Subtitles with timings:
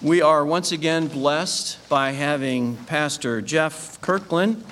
[0.00, 4.64] We are once again blessed by having Pastor Jeff Kirkland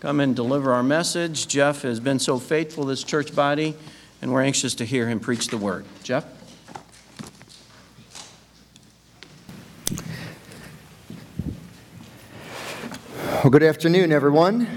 [0.00, 1.48] come and deliver our message.
[1.48, 3.76] Jeff has been so faithful to this church body,
[4.20, 5.86] and we're anxious to hear him preach the word.
[6.02, 6.26] Jeff?
[13.42, 14.68] Well, good afternoon, everyone.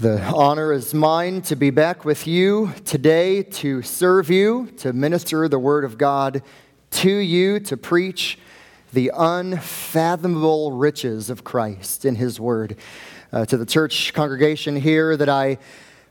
[0.00, 5.48] The honor is mine to be back with you today to serve you, to minister
[5.48, 6.42] the Word of God
[6.92, 8.38] to you to preach
[8.92, 12.76] the unfathomable riches of Christ in His Word.
[13.32, 15.56] Uh, to the church congregation here that I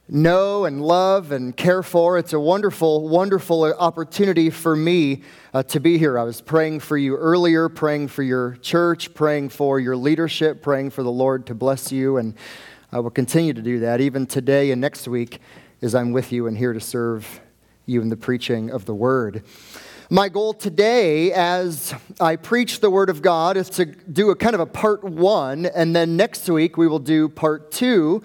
[0.10, 5.22] know and love and care for, it's a wonderful, wonderful opportunity for me
[5.54, 6.18] uh, to be here.
[6.18, 10.90] I was praying for you earlier, praying for your church, praying for your leadership, praying
[10.90, 12.34] for the Lord to bless you, and
[12.92, 15.40] I will continue to do that even today and next week
[15.84, 17.40] as I'm with you and here to serve
[17.86, 19.44] you in the preaching of the Word.
[20.14, 24.54] My goal today, as I preach the Word of God, is to do a kind
[24.54, 28.22] of a part one, and then next week we will do part two.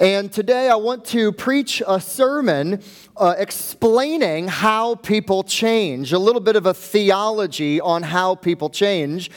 [0.00, 2.82] And today I want to preach a sermon
[3.18, 9.30] uh, explaining how people change, a little bit of a theology on how people change.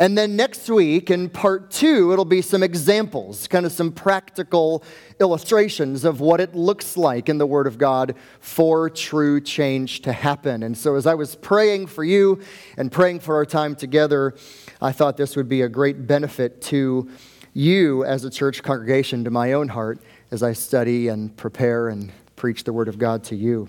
[0.00, 4.82] And then next week, in part two, it'll be some examples, kind of some practical
[5.20, 10.14] illustrations of what it looks like in the Word of God for true change to
[10.14, 10.62] happen.
[10.62, 12.40] And so, as I was praying for you
[12.78, 14.34] and praying for our time together,
[14.80, 17.10] I thought this would be a great benefit to
[17.52, 22.10] you as a church congregation, to my own heart, as I study and prepare and
[22.36, 23.68] preach the Word of God to you.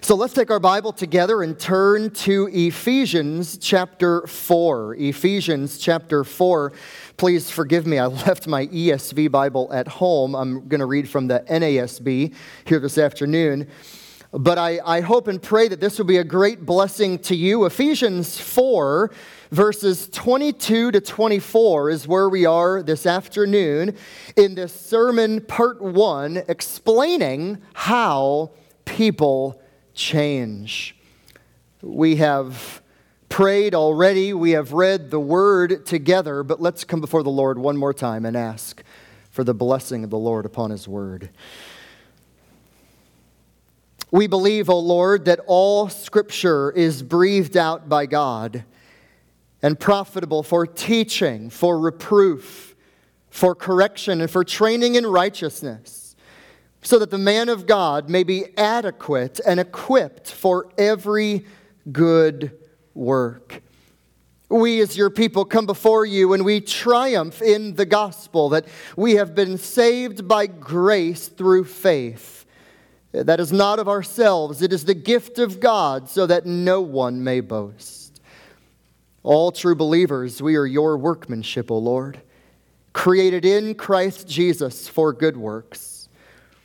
[0.00, 4.96] So let's take our Bible together and turn to Ephesians chapter 4.
[4.96, 6.72] Ephesians chapter 4.
[7.16, 10.34] Please forgive me, I left my ESV Bible at home.
[10.34, 13.68] I'm going to read from the NASB here this afternoon.
[14.32, 17.64] But I, I hope and pray that this will be a great blessing to you.
[17.64, 19.10] Ephesians 4,
[19.50, 23.96] verses 22 to 24 is where we are this afternoon
[24.36, 28.52] in this sermon, part one, explaining how
[28.90, 29.62] people
[29.94, 30.96] change.
[31.80, 32.82] We have
[33.28, 37.76] prayed already, we have read the word together, but let's come before the Lord one
[37.76, 38.82] more time and ask
[39.30, 41.30] for the blessing of the Lord upon his word.
[44.10, 48.64] We believe, O Lord, that all scripture is breathed out by God
[49.62, 52.74] and profitable for teaching, for reproof,
[53.30, 55.99] for correction, and for training in righteousness
[56.82, 61.44] so that the man of God may be adequate and equipped for every
[61.90, 62.58] good
[62.94, 63.62] work.
[64.48, 69.14] We, as your people, come before you and we triumph in the gospel that we
[69.14, 72.46] have been saved by grace through faith.
[73.12, 77.22] That is not of ourselves, it is the gift of God, so that no one
[77.22, 78.20] may boast.
[79.22, 82.20] All true believers, we are your workmanship, O Lord,
[82.92, 85.99] created in Christ Jesus for good works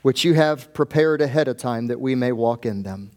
[0.06, 3.10] which you have prepared ahead of time that we may walk in them.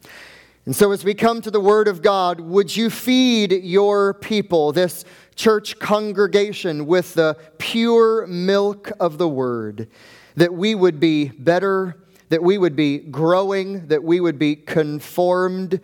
[0.65, 4.73] And so, as we come to the Word of God, would you feed your people,
[4.73, 5.05] this
[5.37, 9.89] church congregation, with the pure milk of the Word,
[10.37, 11.95] that we would be better,
[12.31, 15.83] that we would be growing, that we would be conformed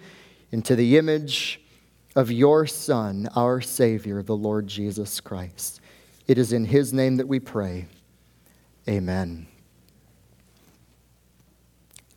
[0.52, 1.60] into the image
[2.16, 5.82] of your Son, our Savior, the Lord Jesus Christ.
[6.26, 7.88] It is in His name that we pray.
[8.88, 9.48] Amen.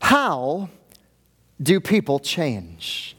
[0.01, 0.69] How
[1.61, 3.15] do people change?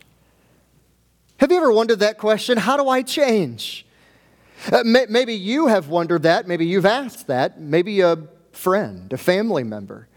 [1.39, 2.59] Have you ever wondered that question?
[2.59, 3.87] How do I change?
[4.73, 6.49] Uh, may, maybe you have wondered that.
[6.49, 7.61] Maybe you've asked that.
[7.61, 8.17] Maybe a
[8.53, 10.09] friend, a family member,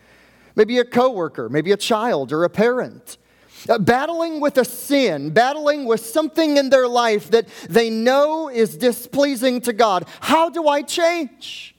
[0.56, 3.18] maybe a coworker, maybe a child or a parent.
[3.70, 8.76] Uh, battling with a sin, battling with something in their life that they know is
[8.76, 10.08] displeasing to God.
[10.20, 11.76] How do I change?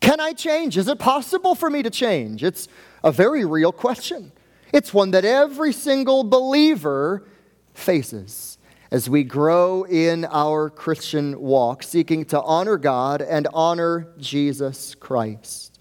[0.00, 0.78] Can I change?
[0.78, 2.42] Is it possible for me to change?
[2.42, 2.66] It's
[3.04, 4.32] a very real question.
[4.72, 7.24] It's one that every single believer
[7.74, 8.58] faces
[8.90, 15.78] as we grow in our Christian walk, seeking to honor God and honor Jesus Christ.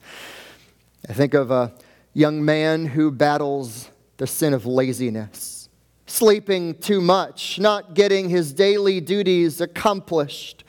[1.07, 1.73] I think of a
[2.13, 5.69] young man who battles the sin of laziness,
[6.05, 10.63] sleeping too much, not getting his daily duties accomplished,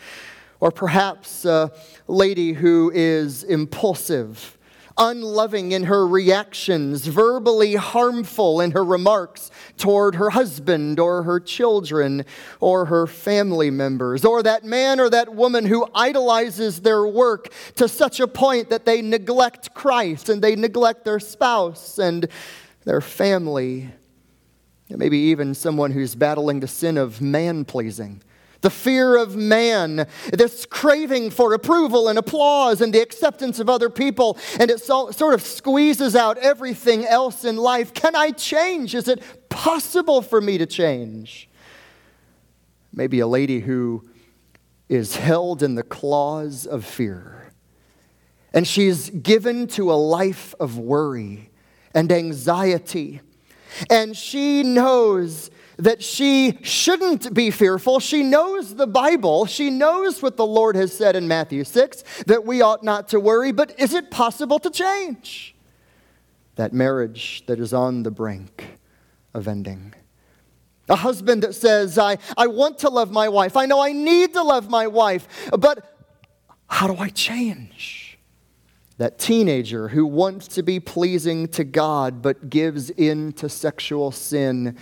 [0.58, 1.72] or perhaps a
[2.08, 4.58] lady who is impulsive
[4.98, 12.24] unloving in her reactions, verbally harmful in her remarks toward her husband or her children
[12.60, 17.88] or her family members, or that man or that woman who idolizes their work to
[17.88, 22.28] such a point that they neglect Christ and they neglect their spouse and
[22.84, 23.90] their family.
[24.88, 28.22] maybe even someone who's battling the sin of man pleasing
[28.62, 33.90] the fear of man, this craving for approval and applause and the acceptance of other
[33.90, 37.92] people, and it so, sort of squeezes out everything else in life.
[37.92, 38.94] Can I change?
[38.94, 41.50] Is it possible for me to change?
[42.92, 44.08] Maybe a lady who
[44.88, 47.52] is held in the claws of fear,
[48.52, 51.50] and she's given to a life of worry
[51.94, 53.20] and anxiety,
[53.90, 58.00] and she knows that she shouldn't be fearful.
[58.00, 59.46] She knows the Bible.
[59.46, 63.20] She knows what the Lord has said in Matthew 6 that we ought not to
[63.20, 65.54] worry, but is it possible to change?
[66.56, 68.78] That marriage that is on the brink
[69.34, 69.94] of ending.
[70.88, 73.56] A husband that says, I, I want to love my wife.
[73.56, 75.26] I know I need to love my wife,
[75.58, 75.96] but
[76.66, 78.18] how do I change?
[78.98, 84.76] That teenager who wants to be pleasing to God but gives in to sexual sin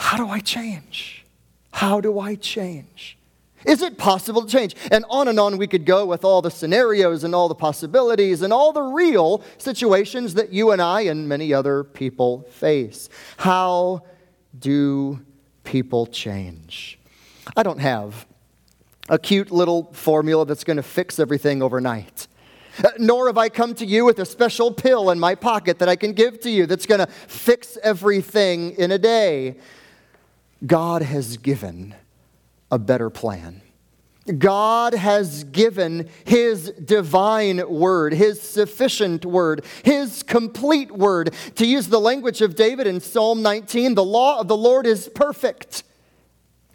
[0.00, 1.26] how do I change?
[1.72, 3.18] How do I change?
[3.66, 4.74] Is it possible to change?
[4.90, 8.40] And on and on we could go with all the scenarios and all the possibilities
[8.40, 13.10] and all the real situations that you and I and many other people face.
[13.36, 14.04] How
[14.58, 15.20] do
[15.64, 16.98] people change?
[17.54, 18.26] I don't have
[19.10, 22.26] a cute little formula that's going to fix everything overnight.
[22.82, 25.90] Uh, nor have I come to you with a special pill in my pocket that
[25.90, 29.56] I can give to you that's going to fix everything in a day.
[30.64, 31.94] God has given
[32.70, 33.62] a better plan.
[34.38, 41.34] God has given His divine word, His sufficient word, His complete word.
[41.56, 45.08] To use the language of David in Psalm 19, the law of the Lord is
[45.14, 45.82] perfect,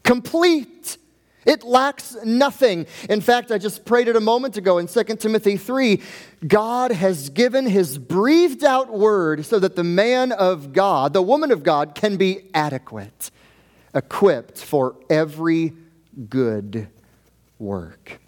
[0.03, 0.97] complete.
[1.45, 2.87] It lacks nothing.
[3.07, 6.01] In fact, I just prayed it a moment ago in 2 Timothy 3.
[6.47, 11.51] God has given his breathed out word so that the man of God, the woman
[11.51, 13.29] of God, can be adequate
[13.95, 15.73] equipped for every
[16.29, 16.89] good
[17.57, 18.19] work.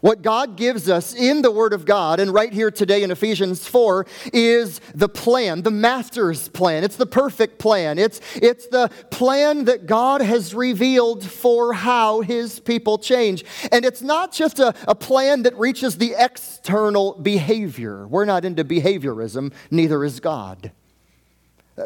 [0.00, 3.66] What God gives us in the Word of God, and right here today in Ephesians
[3.66, 6.84] 4, is the plan, the master's plan.
[6.84, 7.98] It's the perfect plan.
[7.98, 13.44] It's, it's the plan that God has revealed for how His people change.
[13.72, 18.06] And it's not just a, a plan that reaches the external behavior.
[18.06, 20.70] We're not into behaviorism, neither is God.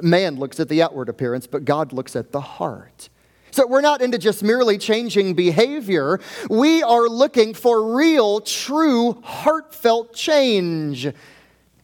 [0.01, 3.09] Man looks at the outward appearance, but God looks at the heart.
[3.51, 6.21] So we're not into just merely changing behavior.
[6.49, 11.09] We are looking for real, true, heartfelt change.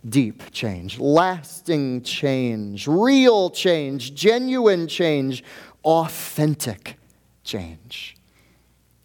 [0.09, 5.45] Deep change, lasting change, real change, genuine change,
[5.85, 6.97] authentic
[7.45, 8.17] change.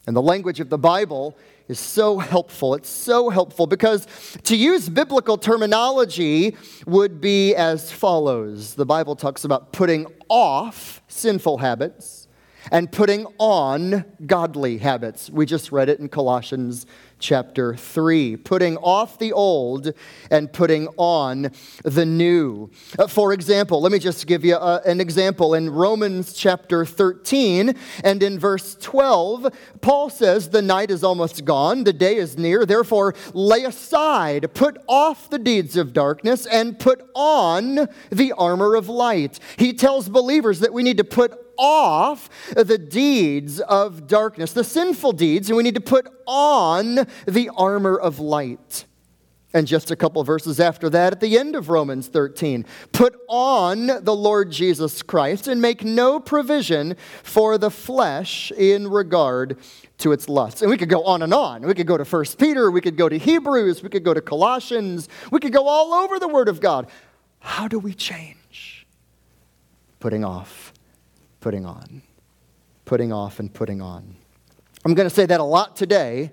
[0.07, 1.37] And the language of the Bible
[1.67, 2.75] is so helpful.
[2.75, 4.07] It's so helpful because
[4.43, 6.55] to use biblical terminology
[6.85, 12.27] would be as follows The Bible talks about putting off sinful habits
[12.71, 15.29] and putting on godly habits.
[15.29, 16.85] We just read it in Colossians
[17.23, 19.93] chapter 3, putting off the old
[20.29, 21.49] and putting on
[21.83, 22.69] the new.
[22.99, 25.53] Uh, for example, let me just give you a, uh, an example.
[25.53, 31.85] In Romans chapter 13 and in verse 12, Paul says, The night is almost gone,
[31.85, 32.65] the day is near.
[32.65, 38.89] Therefore, lay aside, put off the deeds of darkness, and put on the armor of
[38.89, 39.39] light.
[39.57, 45.13] He tells believers that we need to put off the deeds of darkness, the sinful
[45.13, 48.85] deeds, and we need to put on the armor of light.
[49.55, 53.85] And just a couple verses after that, at the end of Romans 13, put on
[53.85, 59.57] the Lord Jesus Christ and make no provision for the flesh in regard
[59.99, 60.63] to its lusts.
[60.63, 61.61] And we could go on and on.
[61.61, 64.21] We could go to 1 Peter, we could go to Hebrews, we could go to
[64.21, 66.89] Colossians, we could go all over the Word of God.
[67.39, 68.87] How do we change?
[69.99, 70.72] Putting off,
[71.43, 72.01] putting on,
[72.85, 74.15] putting off, and putting on.
[74.85, 76.31] I'm going to say that a lot today.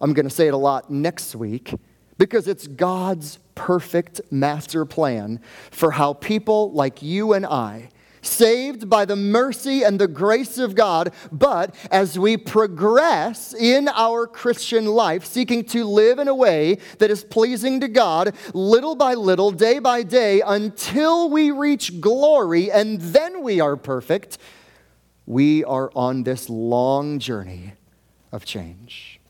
[0.00, 1.74] I'm going to say it a lot next week
[2.16, 7.90] because it's God's perfect master plan for how people like you and I,
[8.26, 14.26] saved by the mercy and the grace of God, but as we progress in our
[14.26, 19.14] Christian life, seeking to live in a way that is pleasing to God, little by
[19.14, 24.38] little, day by day, until we reach glory and then we are perfect,
[25.26, 27.72] we are on this long journey
[28.32, 29.20] of change.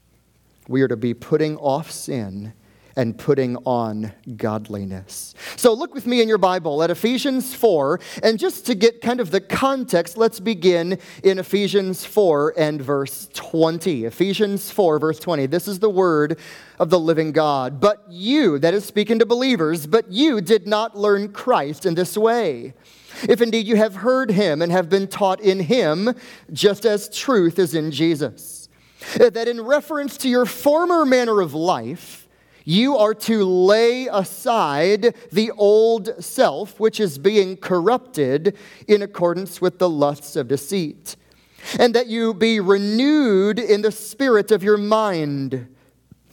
[0.68, 2.52] We are to be putting off sin
[2.96, 5.34] and putting on godliness.
[5.56, 9.20] So look with me in your Bible at Ephesians 4, and just to get kind
[9.20, 14.04] of the context, let's begin in Ephesians 4 and verse 20.
[14.04, 15.46] Ephesians 4, verse 20.
[15.46, 16.38] This is the word
[16.78, 17.80] of the living God.
[17.80, 22.16] But you, that is speaking to believers, but you did not learn Christ in this
[22.16, 22.74] way.
[23.28, 26.14] if indeed you have heard him and have been taught in him,
[26.52, 28.68] just as truth is in Jesus.
[29.16, 32.25] That in reference to your former manner of life,
[32.66, 38.56] you are to lay aside the old self, which is being corrupted
[38.88, 41.14] in accordance with the lusts of deceit,
[41.78, 45.74] and that you be renewed in the spirit of your mind,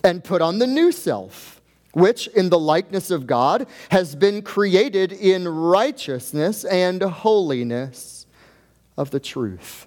[0.04, 1.62] and put on the new self
[1.94, 8.26] which in the likeness of God has been created in righteousness and holiness
[8.98, 9.86] of the truth.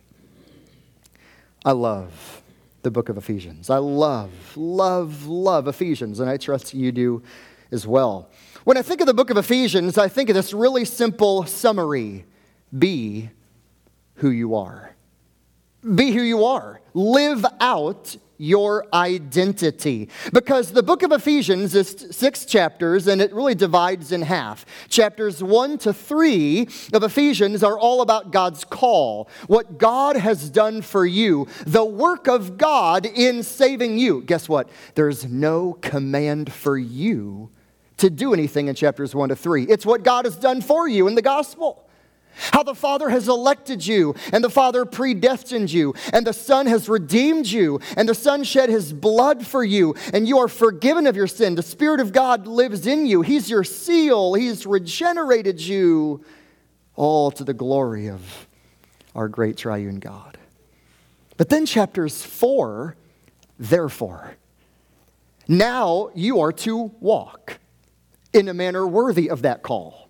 [1.64, 2.35] I love
[2.86, 3.68] the book of Ephesians.
[3.68, 7.20] I love, love, love Ephesians, and I trust you do
[7.72, 8.30] as well.
[8.62, 12.26] When I think of the book of Ephesians, I think of this really simple summary
[12.76, 13.30] be
[14.14, 14.94] who you are.
[15.82, 16.80] Be who you are.
[16.94, 20.08] Live out your identity.
[20.32, 24.66] Because the book of Ephesians is six chapters and it really divides in half.
[24.88, 30.82] Chapters one to three of Ephesians are all about God's call, what God has done
[30.82, 34.22] for you, the work of God in saving you.
[34.22, 34.68] Guess what?
[34.94, 37.50] There's no command for you
[37.96, 39.64] to do anything in chapters one to three.
[39.64, 41.85] It's what God has done for you in the gospel.
[42.36, 46.88] How the Father has elected you, and the Father predestined you, and the Son has
[46.88, 51.16] redeemed you, and the Son shed his blood for you, and you are forgiven of
[51.16, 51.54] your sin.
[51.54, 53.22] The Spirit of God lives in you.
[53.22, 56.24] He's your seal, He's regenerated you,
[56.94, 58.46] all to the glory of
[59.14, 60.38] our great triune God.
[61.36, 62.96] But then, chapters four,
[63.58, 64.36] therefore,
[65.48, 67.58] now you are to walk
[68.32, 70.05] in a manner worthy of that call.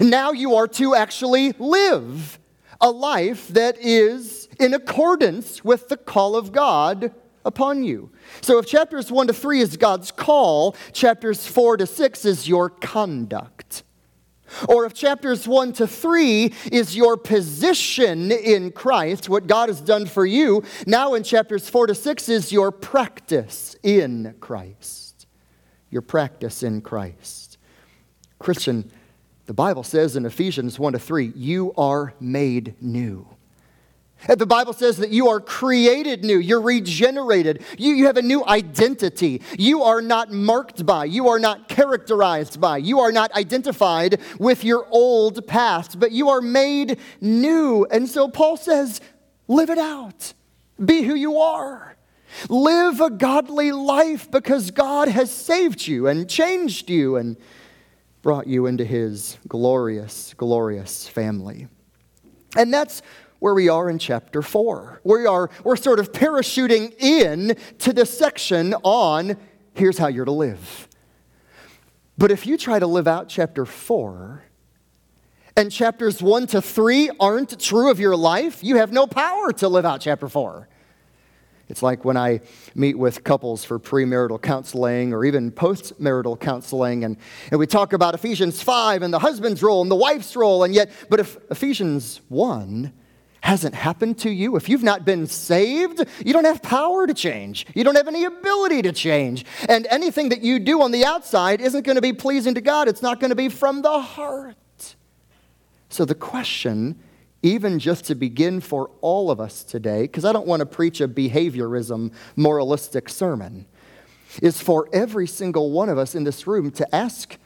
[0.00, 2.38] Now you are to actually live
[2.80, 8.10] a life that is in accordance with the call of God upon you.
[8.40, 12.70] So if chapters 1 to 3 is God's call, chapters 4 to 6 is your
[12.70, 13.82] conduct.
[14.68, 20.06] Or if chapters 1 to 3 is your position in Christ, what God has done
[20.06, 25.26] for you, now in chapters 4 to 6 is your practice in Christ.
[25.90, 27.58] Your practice in Christ.
[28.38, 28.90] Christian,
[29.50, 33.26] the Bible says in Ephesians 1 to 3, you are made new.
[34.28, 38.46] The Bible says that you are created new, you're regenerated, you, you have a new
[38.46, 39.42] identity.
[39.58, 44.62] You are not marked by, you are not characterized by, you are not identified with
[44.62, 47.84] your old past, but you are made new.
[47.90, 49.00] And so Paul says,
[49.48, 50.32] live it out,
[50.84, 51.96] be who you are.
[52.48, 57.36] Live a godly life because God has saved you and changed you and
[58.22, 61.68] brought you into his glorious, glorious family.
[62.56, 63.02] And that's
[63.38, 65.00] where we are in chapter 4.
[65.04, 69.36] We are, we're sort of parachuting in to the section on
[69.74, 70.88] here's how you're to live.
[72.18, 74.44] But if you try to live out chapter 4,
[75.56, 79.68] and chapters 1 to 3 aren't true of your life, you have no power to
[79.68, 80.68] live out chapter 4.
[81.70, 82.40] It's like when I
[82.74, 87.16] meet with couples for premarital counseling or even postmarital counseling, and,
[87.50, 90.74] and we talk about Ephesians 5 and the husband's role and the wife's role, and
[90.74, 92.92] yet, but if Ephesians 1
[93.42, 97.66] hasn't happened to you, if you've not been saved, you don't have power to change.
[97.74, 99.46] You don't have any ability to change.
[99.68, 102.88] And anything that you do on the outside isn't going to be pleasing to God,
[102.88, 104.56] it's not going to be from the heart.
[105.88, 106.98] So the question
[107.42, 111.00] even just to begin for all of us today, because I don't want to preach
[111.00, 113.66] a behaviorism, moralistic sermon,
[114.42, 117.36] is for every single one of us in this room to ask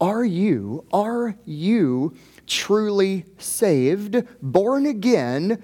[0.00, 2.14] Are you, are you
[2.46, 5.62] truly saved, born again,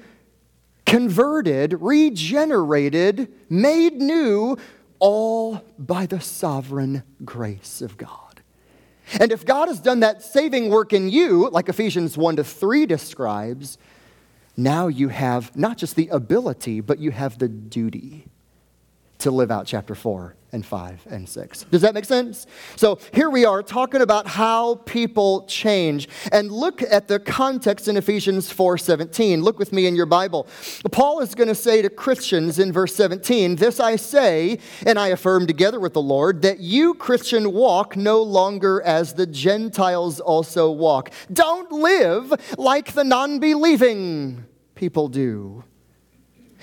[0.85, 4.57] converted, regenerated, made new,
[4.99, 8.30] all by the sovereign grace of God?
[9.19, 12.87] And if God has done that saving work in you, like Ephesians 1 to 3
[12.87, 13.79] describes,
[14.57, 18.27] now you have not just the ability, but you have the duty
[19.21, 21.65] to live out chapter 4 and 5 and 6.
[21.71, 22.47] Does that make sense?
[22.75, 26.09] So here we are talking about how people change.
[26.33, 29.43] And look at the context in Ephesians 4:17.
[29.43, 30.49] Look with me in your Bible.
[30.91, 35.09] Paul is going to say to Christians in verse 17, "This I say, and I
[35.09, 40.71] affirm together with the Lord, that you Christian walk no longer as the Gentiles also
[40.71, 41.13] walk.
[41.33, 45.63] Don't live like the non-believing people do."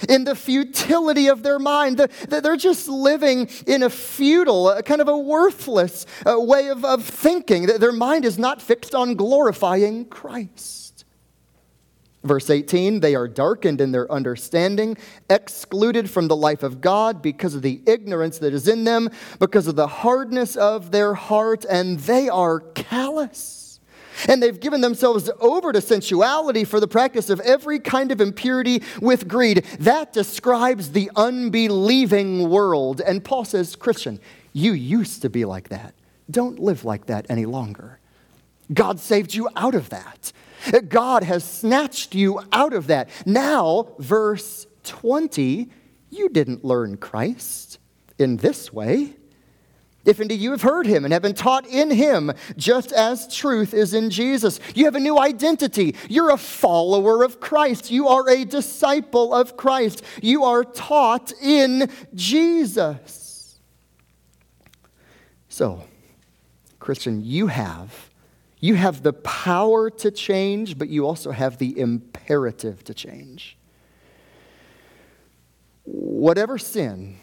[0.08, 1.98] In the futility of their mind.
[1.98, 7.04] That they're just living in a futile, kind of a worthless uh, way of, of
[7.04, 7.68] thinking.
[7.68, 11.06] That their mind is not fixed on glorifying Christ.
[12.24, 14.98] Verse 18, they are darkened in their understanding,
[15.30, 19.68] excluded from the life of God because of the ignorance that is in them, because
[19.68, 23.57] of the hardness of their heart, and they are callous
[24.28, 28.84] And they've given themselves over to sensuality for the practice of every kind of impurity
[29.02, 29.66] with greed.
[29.80, 33.02] That describes the unbelieving world.
[33.02, 34.20] And Paul says, Christian,
[34.54, 35.94] you used to be like that.
[36.30, 38.00] Don't live like that any longer.
[38.74, 40.34] God saved you out of that.
[40.90, 43.10] God has snatched you out of that.
[43.26, 45.70] Now, verse 20,
[46.10, 47.80] you didn't learn Christ
[48.18, 49.14] in this way.
[50.08, 53.74] If indeed you have heard him and have been taught in him, just as truth
[53.74, 55.96] is in Jesus, you have a new identity.
[56.10, 57.92] You're a follower of Christ.
[57.92, 60.04] You are a disciple of Christ.
[60.22, 63.60] You are taught in Jesus.
[65.50, 65.84] So,
[66.80, 68.08] Christian, you have
[68.60, 73.58] you have the power to change, but you also have the imperative to change.
[75.84, 77.18] Whatever sin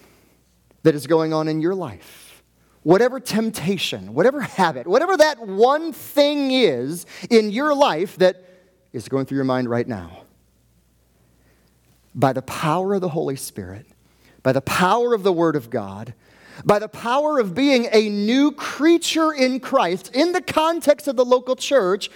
[0.85, 2.24] that is going on in your life,
[2.85, 8.45] whatever temptation, whatever habit, whatever that one thing is in your life that
[8.93, 10.23] is going through your mind right now,
[12.15, 13.87] by the power of the Holy Spirit,
[14.45, 16.15] by the power of the Word of God,
[16.65, 21.25] by the power of being a new creature in Christ, in the context of the
[21.25, 22.11] local church,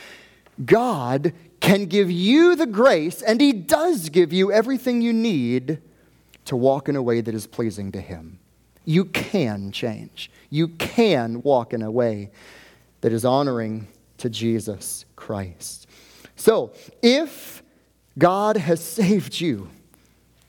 [0.65, 5.81] God can give you the grace, and He does give you everything you need
[6.45, 8.38] to walk in a way that is pleasing to Him.
[8.89, 10.31] You can change.
[10.49, 12.31] You can walk in a way
[13.03, 15.87] that is honoring to Jesus Christ.
[16.37, 17.63] So, if
[18.17, 19.69] God has saved you,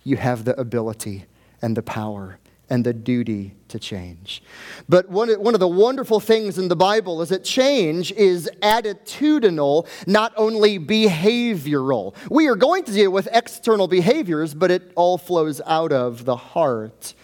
[0.06, 1.26] you have the ability
[1.62, 4.42] and the power and the duty to change.
[4.88, 9.86] But one, one of the wonderful things in the Bible is that change is attitudinal,
[10.08, 12.16] not only behavioral.
[12.32, 16.38] We are going to deal with external behaviors, but it all flows out of the
[16.38, 17.16] heart.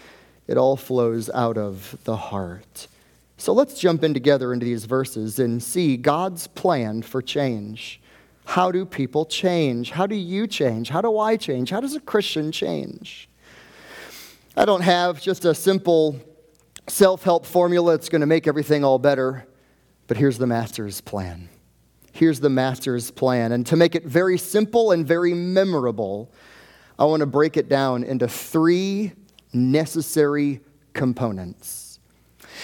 [0.47, 2.87] It all flows out of the heart.
[3.37, 7.99] So let's jump in together into these verses and see God's plan for change.
[8.45, 9.91] How do people change?
[9.91, 10.89] How do you change?
[10.89, 11.71] How do I change?
[11.71, 13.27] How does a Christian change?
[14.55, 16.19] I don't have just a simple
[16.87, 19.45] self help formula that's going to make everything all better,
[20.07, 21.49] but here's the Master's plan.
[22.13, 23.51] Here's the Master's plan.
[23.51, 26.31] And to make it very simple and very memorable,
[26.97, 29.11] I want to break it down into three
[29.55, 30.61] necessary
[30.93, 31.99] components.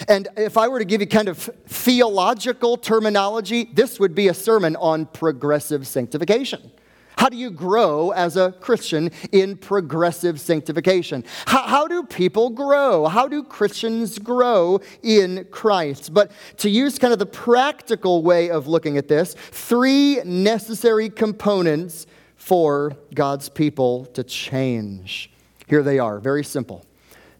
[0.07, 4.33] And if I were to give you kind of theological terminology, this would be a
[4.33, 6.71] sermon on progressive sanctification.
[7.17, 11.23] How do you grow as a Christian in progressive sanctification?
[11.45, 13.05] How, how, do people grow?
[13.05, 16.13] How do Christians grow in Christ?
[16.13, 22.07] But to use kind of the practical way of looking at this, three necessary components
[22.37, 25.30] for God's people to change.
[25.71, 26.85] Here they are, very simple.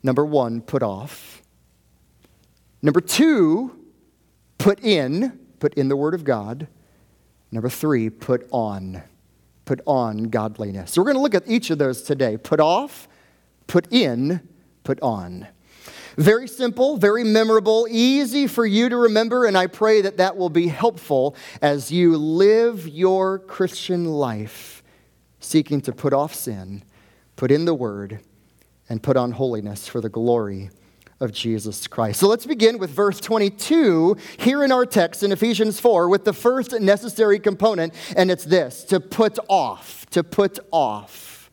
[0.04, 1.42] Number one, put off.
[2.82, 3.78] Number two,
[4.58, 6.70] put in, put in the Word of God.
[7.52, 9.04] Number three, put on
[9.66, 10.92] put on godliness.
[10.92, 13.10] So we're going to look at each of those today put off,
[13.68, 14.48] put in,
[14.86, 15.48] put on.
[16.16, 20.50] Very simple, very memorable, easy for you to remember, and I pray that that will
[20.50, 24.84] be helpful as you live your Christian life
[25.42, 26.84] seeking to put off sin,
[27.42, 28.20] put in the Word,
[28.88, 30.70] and put on holiness for the glory
[31.20, 32.20] of Jesus Christ.
[32.20, 36.34] So let's begin with verse 22 here in our text in Ephesians 4 with the
[36.34, 41.50] first necessary component, and it's this to put off, to put off.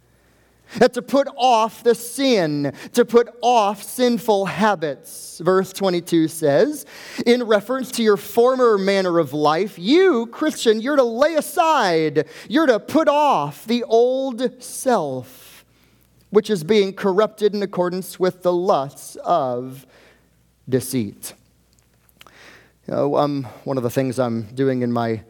[0.77, 5.41] That to put off the sin, to put off sinful habits.
[5.43, 6.85] Verse 22 says,
[7.25, 12.67] in reference to your former manner of life, you, Christian, you're to lay aside, you're
[12.67, 15.48] to put off the old self
[16.31, 19.87] which is being corrupted in accordance with the lusts of
[20.69, 21.35] deceit.
[22.87, 25.23] You know, um, one of the things I'm doing in my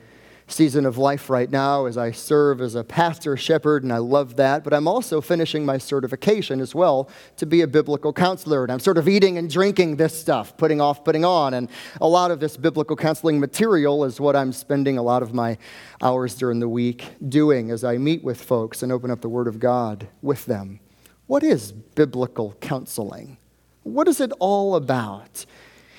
[0.49, 4.37] season of life right now is I serve as a pastor shepherd, and I love
[4.37, 4.65] that.
[4.65, 8.63] But I'm also finishing my certification as well to be a biblical counselor.
[8.63, 11.55] And I'm sort of eating and drinking this stuff, putting off, putting on.
[11.55, 11.69] And
[12.01, 15.59] a lot of this biblical counseling material is what I'm spending a lot of my
[16.01, 19.47] hours during the week doing as I meet with folks and open up the Word
[19.47, 20.81] of God with them.
[21.29, 23.37] What is biblical counseling?
[23.83, 25.45] What is it all about?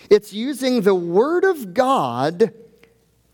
[0.09, 2.51] It's using the Word of God,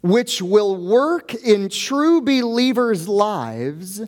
[0.02, 4.02] which will work in true believers' lives,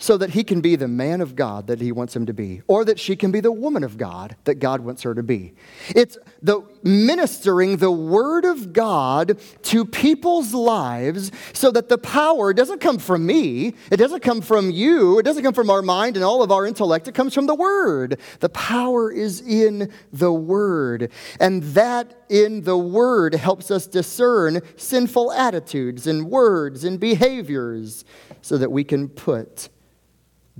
[0.00, 2.62] so that he can be the man of God that he wants him to be,
[2.66, 5.52] or that she can be the woman of God that God wants her to be.
[5.90, 12.80] It's the ministering the word of God to people's lives so that the power doesn't
[12.80, 16.24] come from me, it doesn't come from you, it doesn't come from our mind and
[16.24, 18.18] all of our intellect, it comes from the word.
[18.40, 21.12] The power is in the word.
[21.38, 28.06] And that in the word helps us discern sinful attitudes and words and behaviors
[28.40, 29.68] so that we can put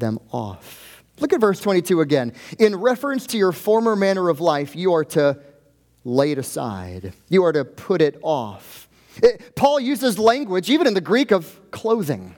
[0.01, 1.05] them off.
[1.21, 2.33] Look at verse 22 again.
[2.59, 5.39] In reference to your former manner of life, you are to
[6.05, 8.89] lay it aside, you are to put it off.
[9.23, 12.37] It, Paul uses language, even in the Greek, of clothing.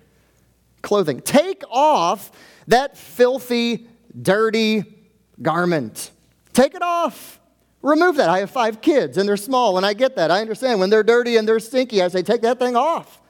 [0.82, 1.20] Clothing.
[1.20, 2.32] Take off
[2.66, 3.86] that filthy,
[4.20, 4.84] dirty
[5.40, 6.10] garment.
[6.52, 7.38] Take it off.
[7.82, 8.28] Remove that.
[8.28, 10.30] I have five kids and they're small, and I get that.
[10.30, 10.80] I understand.
[10.80, 13.20] When they're dirty and they're stinky, I say, take that thing off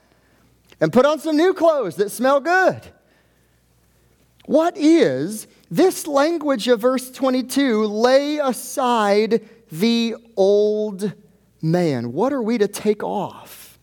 [0.80, 2.82] and put on some new clothes that smell good.
[4.46, 11.12] What is this language of verse 22 lay aside the old
[11.61, 12.12] man?
[12.12, 13.78] What are we to take off?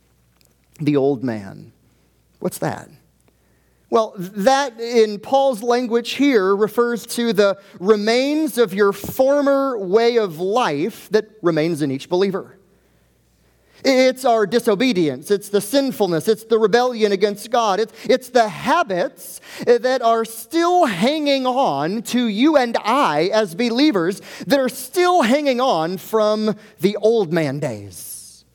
[0.80, 1.72] The old man.
[2.40, 2.90] What's that?
[3.90, 10.40] Well, that in Paul's language here refers to the remains of your former way of
[10.40, 12.59] life that remains in each believer.
[13.84, 15.32] It's our disobedience.
[15.32, 16.28] It's the sinfulness.
[16.28, 17.80] It's the rebellion against God.
[17.80, 24.22] It's, it's the habits that are still hanging on to you and I as believers
[24.48, 28.46] that are still hanging on from the old man days.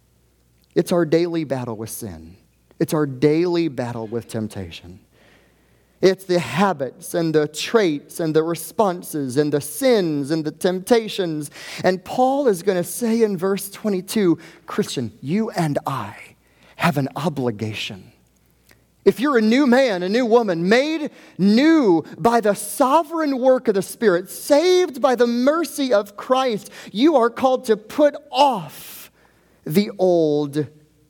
[0.74, 2.36] It's our daily battle with sin,
[2.78, 5.00] it's our daily battle with temptation.
[6.04, 11.50] It's the habits and the traits and the responses and the sins and the temptations.
[11.82, 16.14] And Paul is going to say in verse 22 Christian, you and I
[16.76, 18.12] have an obligation.
[19.06, 23.74] If you're a new man, a new woman, made new by the sovereign work of
[23.74, 29.10] the Spirit, saved by the mercy of Christ, you are called to put off
[29.64, 30.66] the old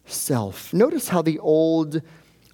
[0.07, 0.73] self.
[0.73, 2.01] Notice how the old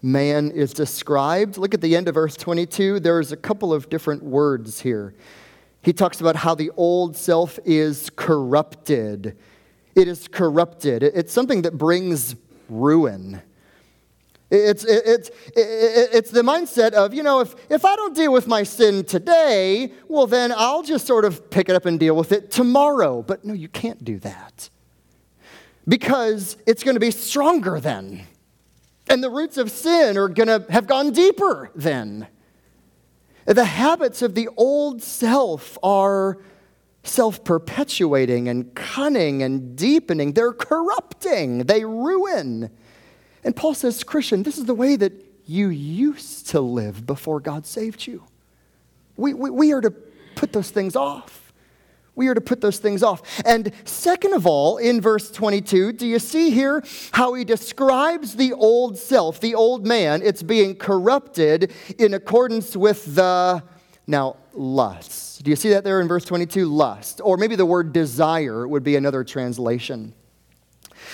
[0.03, 1.59] man is described.
[1.59, 3.01] Look at the end of verse 22.
[3.01, 5.15] There's a couple of different words here.
[5.83, 9.37] He talks about how the old self is corrupted.
[9.95, 11.03] It is corrupted.
[11.03, 12.37] It's something that brings
[12.69, 13.43] ruin.
[14.51, 18.65] It's, it's, it's the mindset of, you know, if, if I don't deal with my
[18.65, 22.51] sin today, well, then I'll just sort of pick it up and deal with it
[22.51, 23.23] tomorrow.
[23.23, 24.69] But no, you can't do that
[25.87, 28.27] because it's going to be stronger then.
[29.11, 32.29] And the roots of sin are going to have gone deeper then.
[33.45, 36.39] The habits of the old self are
[37.03, 40.35] self perpetuating and cunning and deepening.
[40.35, 42.71] They're corrupting, they ruin.
[43.43, 45.13] And Paul says, Christian, this is the way that
[45.45, 48.23] you used to live before God saved you.
[49.17, 51.40] We, we, we are to put those things off.
[52.21, 53.23] We are to put those things off.
[53.47, 58.53] And second of all, in verse 22, do you see here how he describes the
[58.53, 60.21] old self, the old man?
[60.23, 63.63] It's being corrupted in accordance with the,
[64.07, 65.43] now, lust.
[65.45, 66.67] Do you see that there in verse 22?
[66.67, 67.23] Lust.
[67.25, 70.13] Or maybe the word desire would be another translation.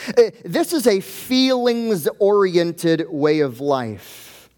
[0.08, 4.50] Uh, this is a feelings oriented way of life.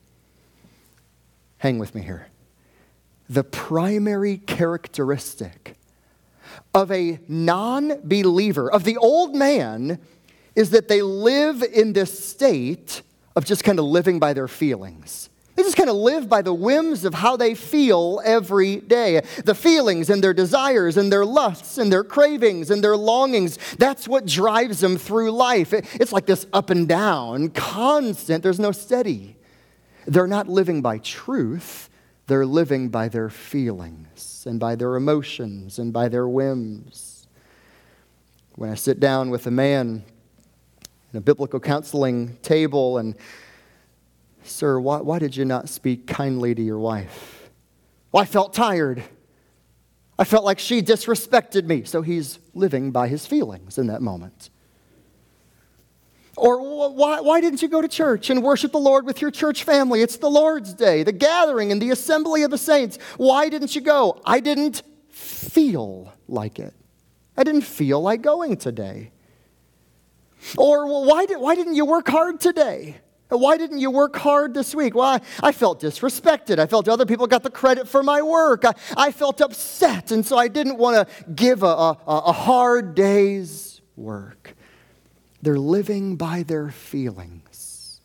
[1.59, 2.29] Hang with me here.
[3.29, 5.78] The primary characteristic
[6.75, 9.99] of a non believer, of the old man,
[10.55, 13.03] is that they live in this state
[13.37, 15.29] of just kind of living by their feelings.
[15.59, 19.23] They just kind of live by the whims of how they feel every day.
[19.45, 23.59] The feelings and their desires and their lusts and their cravings and their longings.
[23.77, 25.73] That's what drives them through life.
[25.73, 28.45] It's like this up and down, constant.
[28.45, 29.37] There's no steady.
[30.07, 31.88] They're not living by truth,
[32.29, 37.27] they're living by their feelings and by their emotions and by their whims.
[38.55, 40.05] When I sit down with a man
[41.13, 43.17] in a biblical counseling table and,
[44.43, 47.51] Sir, why, why did you not speak kindly to your wife?
[48.13, 49.03] Well, I felt tired.
[50.19, 51.85] I felt like she disrespected me.
[51.85, 54.51] So he's living by his feelings in that moment.
[56.39, 59.65] Or why, why didn't you go to church and worship the Lord with your church
[59.65, 60.03] family?
[60.03, 62.99] It's the Lord's Day, the gathering and the assembly of the saints.
[63.17, 64.21] Why didn't you go?
[64.25, 66.75] I didn't feel like it.
[67.37, 69.11] I didn't feel like going today.
[70.57, 72.99] Or well, why, did, why didn't you work hard today?
[73.29, 74.95] Why didn't you work hard this week?
[74.95, 76.59] Well, I, I, felt disrespected.
[76.59, 78.65] I felt other people got the credit for my work.
[78.65, 82.95] I, I felt upset, and so I didn't want to give a, a, a hard
[82.95, 84.55] day's work.
[85.43, 88.01] They're living by their feelings,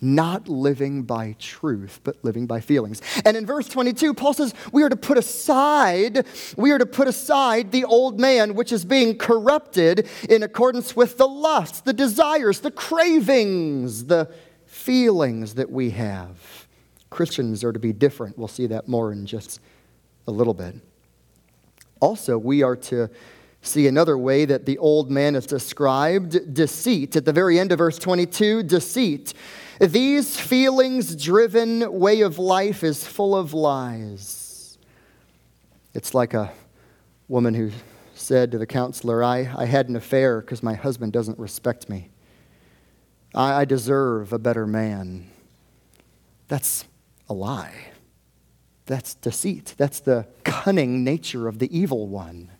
[0.00, 3.00] not living by truth, but living by feelings.
[3.24, 7.06] And in verse 22, Paul says we are to put aside, we are to put
[7.06, 12.60] aside the old man which is being corrupted in accordance with the lusts, the desires,
[12.60, 14.32] the cravings, the
[14.66, 16.66] feelings that we have.
[17.10, 18.36] Christians are to be different.
[18.36, 19.60] We'll see that more in just
[20.26, 20.74] a little bit.
[22.00, 23.08] Also, we are to
[23.64, 27.16] see another way that the old man is described deceit.
[27.16, 29.34] At the very end of verse 22, deceit.
[29.80, 34.78] These feelings driven way of life is full of lies.
[35.94, 36.52] It's like a
[37.28, 37.70] woman who
[38.14, 42.10] said to the counselor, I, I had an affair because my husband doesn't respect me.
[43.34, 45.30] I, I deserve a better man.
[46.48, 46.84] That's
[47.28, 47.88] a lie.
[48.86, 49.74] That's deceit.
[49.76, 52.50] That's the cunning nature of the evil one.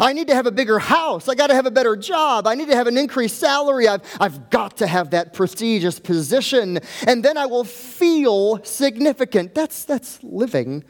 [0.00, 1.28] I need to have a bigger house.
[1.28, 2.46] I got to have a better job.
[2.46, 3.88] I need to have an increased salary.
[3.88, 6.80] I've, I've got to have that prestigious position.
[7.06, 9.54] And then I will feel significant.
[9.54, 10.84] That's, that's living,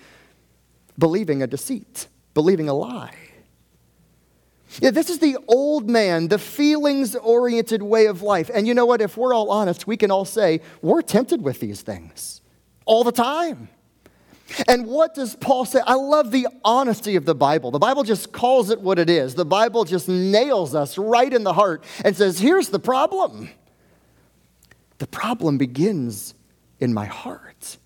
[0.99, 3.15] believing a deceit, believing a lie.
[4.81, 8.51] Yeah, this is the old man, the feelings oriented way of life.
[8.53, 9.01] And you know what?
[9.01, 12.43] If we're all honest, we can all say we're tempted with these things
[12.85, 13.69] all the time.
[14.69, 15.81] And what does Paul say?
[15.85, 17.71] I love the honesty of the Bible.
[17.71, 19.35] The Bible just calls it what it is.
[19.35, 23.51] The Bible just nails us right in the heart and says, here's the problem.
[24.99, 26.35] The problem begins
[26.81, 27.79] in my heart.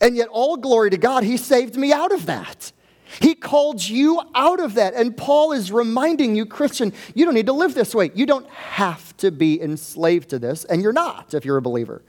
[0.00, 2.72] And yet, all glory to God, He saved me out of that.
[3.20, 4.94] He called you out of that.
[4.94, 8.10] And Paul is reminding you, Christian, you don't need to live this way.
[8.14, 12.02] You don't have to be enslaved to this, and you're not if you're a believer.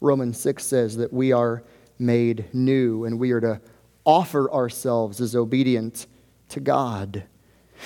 [0.00, 1.62] Romans 6 says that we are
[1.98, 3.60] made new, and we are to
[4.04, 6.06] offer ourselves as obedient
[6.50, 7.24] to God.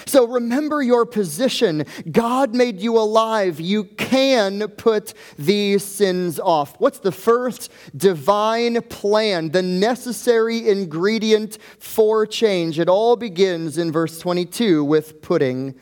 [0.07, 1.85] So remember your position.
[2.11, 3.61] God made you alive.
[3.61, 6.79] You can put these sins off.
[6.79, 12.79] What's the first divine plan, the necessary ingredient for change?
[12.79, 15.75] It all begins in verse 22 with putting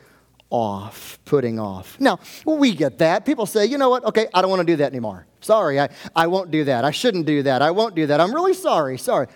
[0.51, 1.19] off.
[1.25, 1.99] Putting off.
[2.01, 3.27] Now, we get that.
[3.27, 4.05] People say, you know what?
[4.05, 5.27] Okay, I don't want to do that anymore.
[5.41, 6.85] Sorry, I, I won't do that.
[6.85, 7.63] I shouldn't do that.
[7.63, 8.21] I won't do that.
[8.21, 8.99] I'm really sorry.
[8.99, 9.27] Sorry.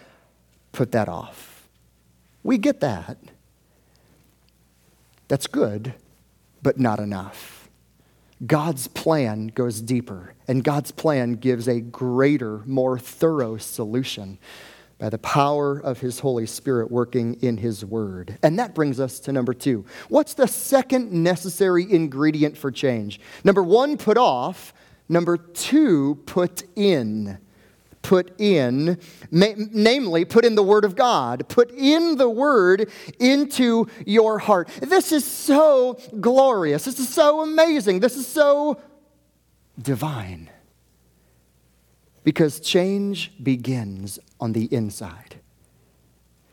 [0.73, 1.69] Put that off.
[2.43, 3.19] We get that.
[5.29, 5.95] That's good,
[6.63, 7.69] but not enough.
[8.45, 14.39] God's plan goes deeper, and God's plan gives a greater, more thorough solution
[15.03, 18.39] by the power of His Holy Spirit working in His Word.
[18.41, 19.85] And that brings us to number two.
[20.09, 23.19] What's the second necessary ingredient for change?
[23.43, 24.73] Number one, put off.
[25.09, 27.39] Number two, put in.
[28.03, 29.01] Put in,
[29.33, 31.49] namely, put in the Word of God.
[31.49, 32.89] Put in the Word
[33.19, 34.69] into your heart.
[34.81, 36.85] This is so glorious.
[36.85, 37.99] This is so amazing.
[37.99, 38.81] This is so
[39.81, 40.49] divine.
[42.25, 45.37] Because change begins on the inside,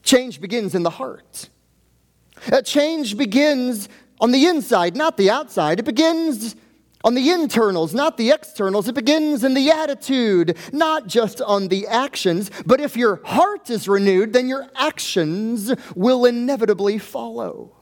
[0.03, 1.49] change begins in the heart.
[2.51, 3.89] Uh, change begins
[4.21, 5.79] on the inside, not the outside.
[5.79, 6.55] It begins
[7.03, 8.87] on the internals, not the externals.
[8.87, 12.51] It begins in the attitude, not just on the actions.
[12.65, 17.78] But if your heart is renewed, then your actions will inevitably follow.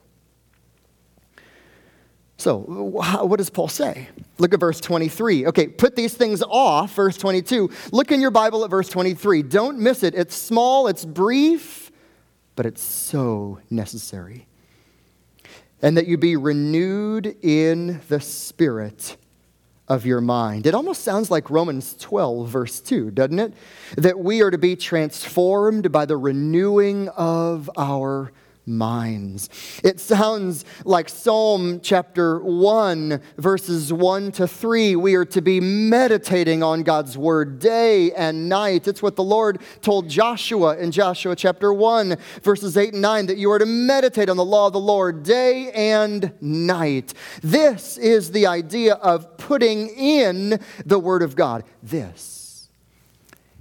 [2.38, 4.08] So, what does Paul say?
[4.38, 5.46] Look at verse 23.
[5.46, 7.68] Okay, put these things off, verse 22.
[7.92, 9.42] Look in your Bible at verse 23.
[9.42, 10.14] Don't miss it.
[10.14, 11.90] It's small, it's brief,
[12.54, 14.46] but it's so necessary
[15.82, 19.16] and that you be renewed in the spirit
[19.86, 20.66] of your mind.
[20.66, 23.54] It almost sounds like Romans 12, verse 2, doesn't it?
[23.96, 28.32] That we are to be transformed by the renewing of our
[28.68, 29.48] minds.
[29.82, 34.96] It sounds like Psalm chapter 1, verses 1 to 3.
[34.96, 38.86] We are to be meditating on God's word day and night.
[38.86, 43.38] It's what the Lord told Joshua in Joshua chapter 1, verses 8 and 9, that
[43.38, 47.14] you are to meditate on the law of the Lord day and night.
[47.42, 51.64] This is the idea of putting in the word of God.
[51.82, 52.68] This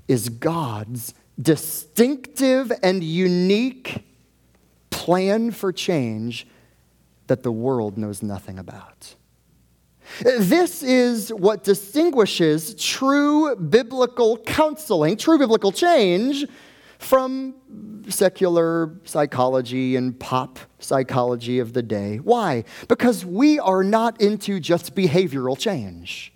[0.08, 4.07] is God's distinctive and unique
[5.08, 6.46] plan for change
[7.28, 9.16] that the world knows nothing about.
[10.20, 16.46] This is what distinguishes true biblical counseling, true biblical change,
[17.00, 17.56] from
[18.10, 22.18] secular psychology and pop psychology of the day.
[22.18, 22.66] Why?
[22.90, 26.34] Because we are not into just behavioral change.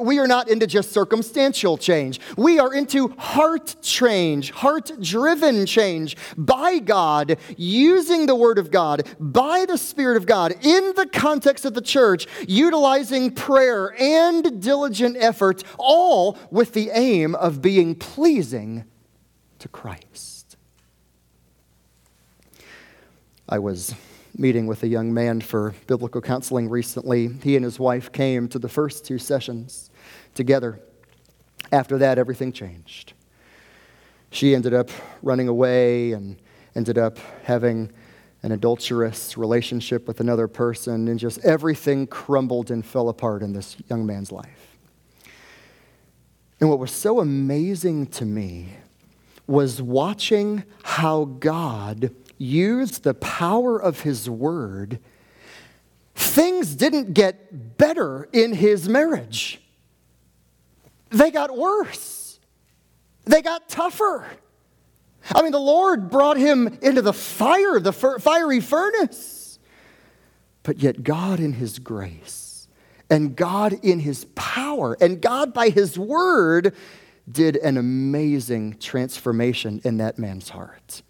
[0.00, 2.20] We are not into just circumstantial change.
[2.36, 9.08] We are into heart change, heart driven change by God, using the Word of God,
[9.18, 15.16] by the Spirit of God, in the context of the church, utilizing prayer and diligent
[15.18, 18.84] effort, all with the aim of being pleasing
[19.58, 20.56] to Christ.
[23.48, 23.94] I was
[24.40, 27.28] meeting with a young man for biblical counseling recently.
[27.42, 29.90] He and his wife came to the first two sessions
[30.34, 30.80] together.
[31.70, 33.12] After that, everything changed.
[34.30, 34.88] She ended up
[35.22, 36.40] running away and
[36.74, 37.92] ended up having
[38.42, 43.76] an adulterous relationship with another person, and just everything crumbled and fell apart in this
[43.90, 44.78] young man's life.
[46.60, 48.70] And what was so amazing to me
[49.46, 54.98] was watching how God used the power of his word,
[56.14, 59.60] things didn't get better in his marriage.
[61.10, 62.40] They got worse.
[63.26, 64.24] They got tougher.
[65.32, 69.58] I mean, the Lord brought him into the fire, the fiery furnace.
[70.62, 72.68] But yet, God in his grace,
[73.10, 76.74] and God in his power, and God by his word
[77.30, 81.02] did an amazing transformation in that man's heart.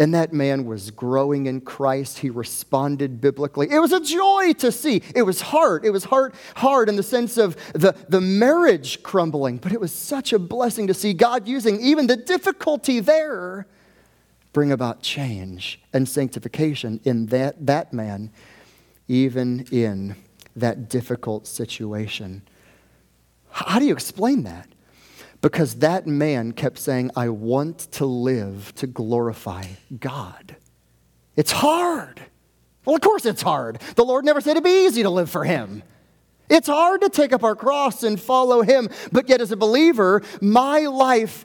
[0.00, 2.20] And that man was growing in Christ.
[2.20, 3.70] He responded biblically.
[3.70, 5.02] It was a joy to see.
[5.14, 5.84] It was hard.
[5.84, 9.92] It was hard, hard in the sense of the, the marriage crumbling, but it was
[9.92, 13.66] such a blessing to see God using even the difficulty there
[14.54, 18.30] bring about change and sanctification in that, that man,
[19.06, 20.16] even in
[20.56, 22.40] that difficult situation.
[23.50, 24.66] How do you explain that?
[25.40, 29.64] Because that man kept saying, I want to live to glorify
[29.98, 30.56] God.
[31.36, 32.20] It's hard.
[32.84, 33.80] Well, of course it's hard.
[33.96, 35.82] The Lord never said it'd be easy to live for Him.
[36.48, 40.22] It's hard to take up our cross and follow Him, but yet as a believer,
[40.40, 41.44] my life,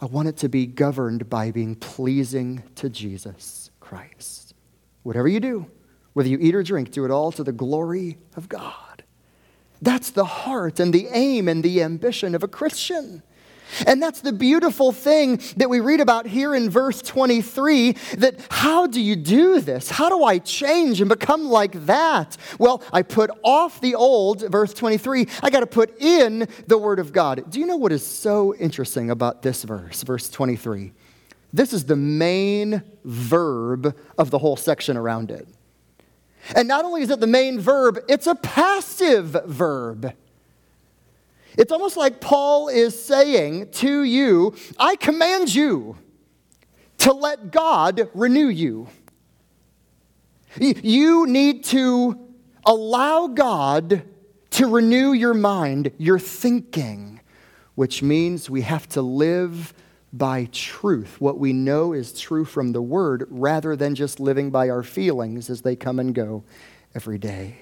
[0.00, 4.54] I want it to be governed by being pleasing to Jesus Christ.
[5.02, 5.70] Whatever you do,
[6.12, 8.87] whether you eat or drink, do it all to the glory of God.
[9.80, 13.22] That's the heart and the aim and the ambition of a Christian.
[13.86, 18.86] And that's the beautiful thing that we read about here in verse 23 that how
[18.86, 19.90] do you do this?
[19.90, 22.36] How do I change and become like that?
[22.58, 26.98] Well, I put off the old, verse 23, I got to put in the Word
[26.98, 27.50] of God.
[27.50, 30.92] Do you know what is so interesting about this verse, verse 23?
[31.52, 35.48] This is the main verb of the whole section around it.
[36.54, 40.14] And not only is it the main verb, it's a passive verb.
[41.56, 45.96] It's almost like Paul is saying to you, I command you
[46.98, 48.88] to let God renew you.
[50.58, 52.18] You need to
[52.64, 54.02] allow God
[54.50, 57.20] to renew your mind, your thinking,
[57.74, 59.74] which means we have to live
[60.12, 64.68] by truth, what we know is true from the Word, rather than just living by
[64.70, 66.44] our feelings as they come and go
[66.94, 67.58] every day.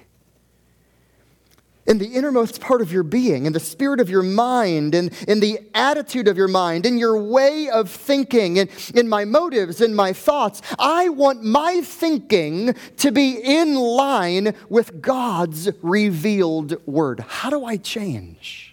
[1.87, 5.39] In the innermost part of your being, in the spirit of your mind, in, in
[5.39, 9.95] the attitude of your mind, in your way of thinking, in, in my motives, in
[9.95, 17.21] my thoughts, I want my thinking to be in line with God's revealed word.
[17.21, 18.66] How do I change?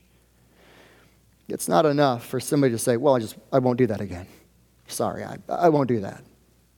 [1.49, 4.27] It's not enough for somebody to say, well, I just, I won't do that again.
[4.87, 6.23] Sorry, I, I won't do that.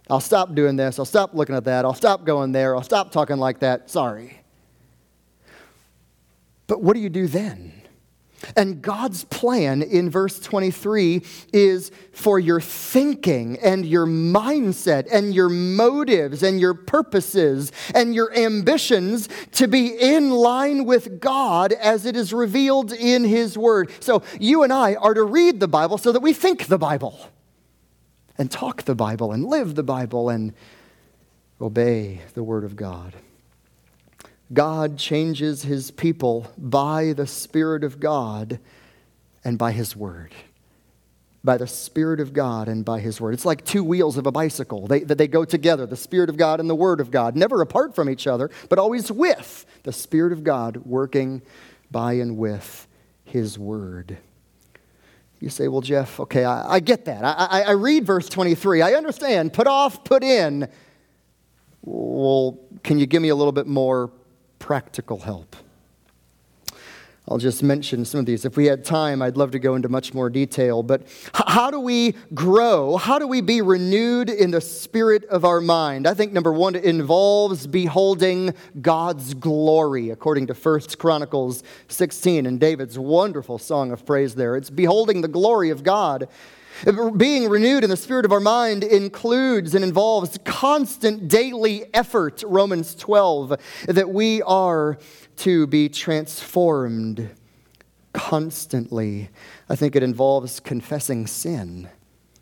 [0.09, 0.99] I'll stop doing this.
[0.99, 1.85] I'll stop looking at that.
[1.85, 2.75] I'll stop going there.
[2.75, 3.89] I'll stop talking like that.
[3.89, 4.39] Sorry.
[6.67, 7.73] But what do you do then?
[8.55, 15.49] And God's plan in verse 23 is for your thinking and your mindset and your
[15.49, 22.15] motives and your purposes and your ambitions to be in line with God as it
[22.15, 23.91] is revealed in His Word.
[23.99, 27.29] So you and I are to read the Bible so that we think the Bible
[28.37, 30.53] and talk the Bible and live the Bible and
[31.61, 33.13] obey the Word of God.
[34.53, 38.59] God changes his people by the Spirit of God
[39.43, 40.33] and by his word.
[41.43, 43.33] By the Spirit of God and by his word.
[43.33, 44.87] It's like two wheels of a bicycle.
[44.87, 47.95] They, they go together, the Spirit of God and the Word of God, never apart
[47.95, 51.41] from each other, but always with the Spirit of God working
[51.91, 52.87] by and with
[53.23, 54.17] his word.
[55.39, 57.23] You say, well, Jeff, okay, I, I get that.
[57.23, 58.81] I, I, I read verse 23.
[58.81, 59.53] I understand.
[59.53, 60.67] Put off, put in.
[61.81, 64.11] Well, can you give me a little bit more
[64.65, 65.55] practical help.
[67.27, 68.45] I'll just mention some of these.
[68.45, 70.81] If we had time, I'd love to go into much more detail.
[70.81, 71.03] But
[71.35, 72.97] how do we grow?
[72.97, 76.07] How do we be renewed in the spirit of our mind?
[76.07, 82.59] I think number one, it involves beholding God's glory, according to 1 Chronicles 16 and
[82.59, 84.55] David's wonderful song of praise there.
[84.55, 86.27] It's beholding the glory of God.
[87.17, 92.95] Being renewed in the spirit of our mind includes and involves constant daily effort, Romans
[92.95, 94.97] 12, that we are
[95.37, 97.29] to be transformed
[98.13, 99.29] constantly.
[99.69, 101.89] I think it involves confessing sin.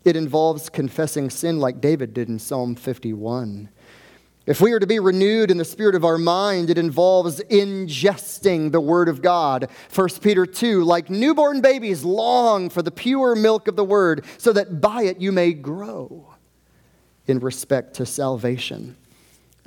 [0.04, 3.70] It involves confessing sin like David did in Psalm 51.
[4.46, 8.72] If we are to be renewed in the spirit of our mind, it involves ingesting
[8.72, 9.70] the Word of God.
[9.94, 14.52] 1 Peter 2 like newborn babies, long for the pure milk of the Word, so
[14.52, 16.34] that by it you may grow
[17.26, 18.96] in respect to salvation.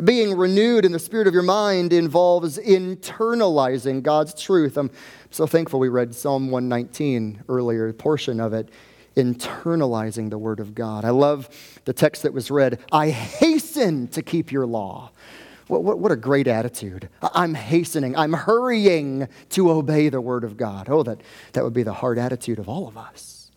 [0.03, 4.77] Being renewed in the spirit of your mind involves internalizing God's truth.
[4.77, 4.91] I'm
[5.31, 8.69] so thankful we read Psalm 119 earlier, a portion of it,
[9.17, 11.03] internalizing the Word of God.
[11.03, 11.49] I love
[11.85, 15.11] the text that was read I hasten to keep your law.
[15.67, 17.09] What, what, what, a great attitude.
[17.21, 20.87] I'm hastening, I'm hurrying to obey the Word of God.
[20.89, 21.19] Oh, that,
[21.51, 23.51] that would be the hard attitude of all of us.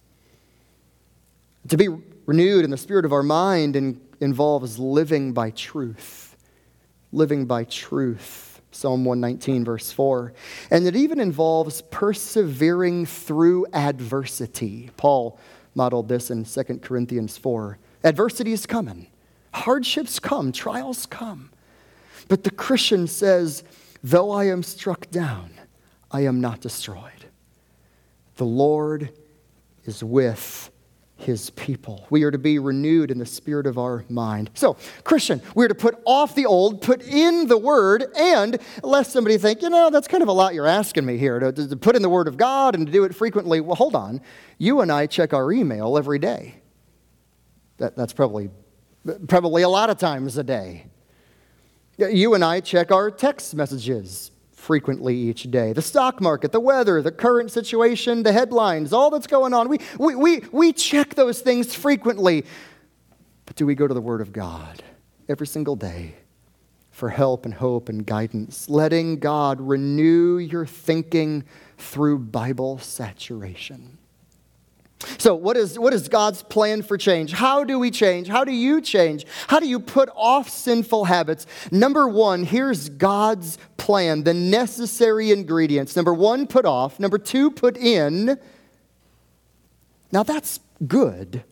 [1.68, 1.86] To be
[2.26, 6.30] renewed in the spirit of our mind in, involves living by truth
[7.12, 8.49] living by truth.
[8.72, 10.32] Psalm 119, verse 4.
[10.70, 14.90] And it even involves persevering through adversity.
[14.96, 15.38] Paul
[15.74, 17.78] modeled this in 2 Corinthians 4.
[18.04, 19.06] Adversity is coming,
[19.52, 21.50] hardships come, trials come.
[22.28, 23.64] But the Christian says,
[24.02, 25.50] Though I am struck down,
[26.10, 27.26] I am not destroyed.
[28.36, 29.12] The Lord
[29.84, 30.70] is with
[31.20, 32.06] his people.
[32.10, 34.50] We are to be renewed in the spirit of our mind.
[34.54, 39.38] So, Christian, we're to put off the old, put in the word, and lest somebody
[39.38, 41.94] think, you know, that's kind of a lot you're asking me here to, to put
[41.94, 43.60] in the word of God and to do it frequently.
[43.60, 44.20] Well, hold on.
[44.58, 46.56] You and I check our email every day.
[47.76, 48.50] That, that's probably,
[49.28, 50.86] probably a lot of times a day.
[51.96, 54.30] You and I check our text messages
[54.60, 55.72] frequently each day.
[55.72, 59.68] The stock market, the weather, the current situation, the headlines, all that's going on.
[59.68, 62.44] We, we, we, we check those things frequently.
[63.46, 64.82] But do we go to the Word of God
[65.28, 66.14] every single day
[66.90, 68.68] for help and hope and guidance?
[68.68, 71.44] Letting God renew your thinking
[71.78, 73.96] through Bible saturation.
[75.18, 77.32] So, what is, what is God's plan for change?
[77.32, 78.28] How do we change?
[78.28, 79.24] How do you change?
[79.48, 81.46] How do you put off sinful habits?
[81.70, 85.96] Number one, here's God's plan, the necessary ingredients.
[85.96, 87.00] Number one, put off.
[87.00, 88.38] Number two, put in.
[90.12, 91.44] Now, that's good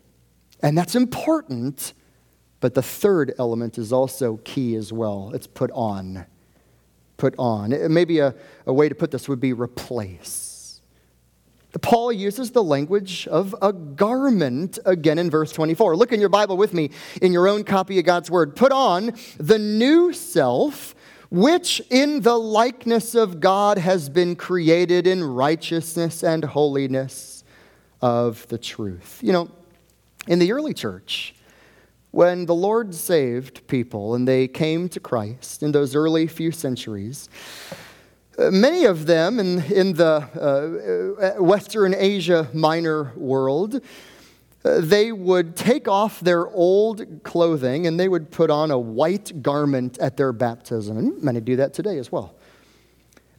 [0.60, 1.92] and that's important,
[2.60, 5.30] but the third element is also key as well.
[5.34, 6.26] It's put on.
[7.16, 7.92] Put on.
[7.92, 8.34] Maybe a,
[8.66, 10.57] a way to put this would be replace.
[11.82, 15.96] Paul uses the language of a garment again in verse 24.
[15.96, 18.56] Look in your Bible with me in your own copy of God's Word.
[18.56, 20.94] Put on the new self,
[21.30, 27.44] which in the likeness of God has been created in righteousness and holiness
[28.00, 29.20] of the truth.
[29.22, 29.50] You know,
[30.26, 31.34] in the early church,
[32.10, 37.28] when the Lord saved people and they came to Christ in those early few centuries,
[38.38, 43.80] Many of them in, in the uh, Western Asia Minor world,
[44.64, 49.42] uh, they would take off their old clothing and they would put on a white
[49.42, 50.96] garment at their baptism.
[50.96, 52.36] And many do that today as well.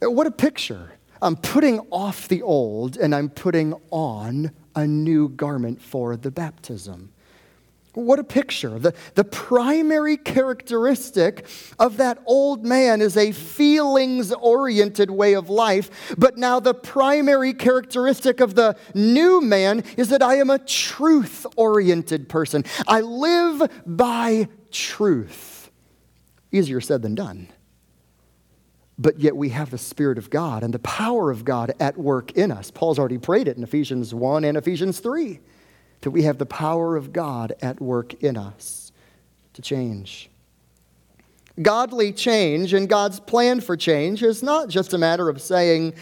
[0.04, 0.92] Uh, what a picture.
[1.22, 7.12] I'm putting off the old and I'm putting on a new garment for the baptism.
[8.00, 8.80] What a picture.
[8.80, 11.46] The, the primary characteristic
[11.78, 16.16] of that old man is a feelings oriented way of life.
[16.18, 21.46] But now, the primary characteristic of the new man is that I am a truth
[21.56, 22.64] oriented person.
[22.88, 25.70] I live by truth.
[26.52, 27.50] Easier said than done.
[28.98, 32.32] But yet, we have the Spirit of God and the power of God at work
[32.34, 32.72] in us.
[32.72, 35.40] Paul's already prayed it in Ephesians 1 and Ephesians 3
[36.02, 38.92] that we have the power of God at work in us
[39.54, 40.30] to change.
[41.62, 45.94] Godly change and God's plan for change is not just a matter of saying,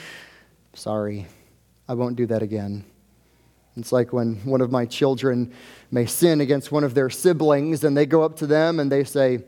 [0.74, 1.26] Sorry,
[1.88, 2.86] I won't do that again.
[3.76, 5.54] It's like when one of my children
[5.92, 9.04] may sin against one of their siblings and they go up to them and they
[9.04, 9.40] say,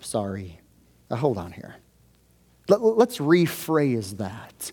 [0.00, 0.58] Sorry.
[1.10, 1.76] Now, hold on here.
[2.68, 4.72] Let, us rephrase that.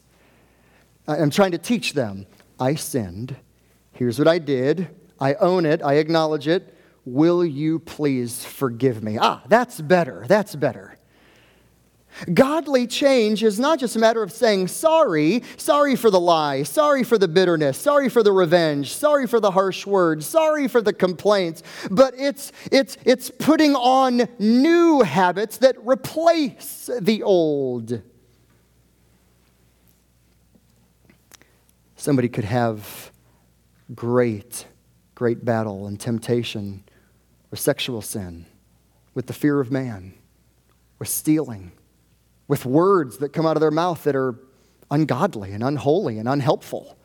[1.07, 2.25] I'm trying to teach them
[2.59, 3.35] I sinned.
[3.93, 4.89] Here's what I did.
[5.19, 6.75] I own it, I acknowledge it.
[7.05, 9.17] Will you please forgive me?
[9.19, 10.25] Ah, that's better.
[10.27, 10.99] That's better.
[12.33, 17.03] Godly change is not just a matter of saying sorry, sorry for the lie, sorry
[17.03, 20.91] for the bitterness, sorry for the revenge, sorry for the harsh words, sorry for the
[20.91, 28.01] complaints, but it's, it's, it's putting on new habits that replace the old.
[31.95, 33.11] Somebody could have
[33.93, 34.65] great,
[35.19, 36.81] great battle and temptation
[37.51, 38.45] with sexual sin,
[39.13, 40.13] with the fear of man,
[40.97, 41.73] with stealing
[42.47, 44.33] with words that come out of their mouth that are
[44.89, 46.97] ungodly and unholy and unhelpful.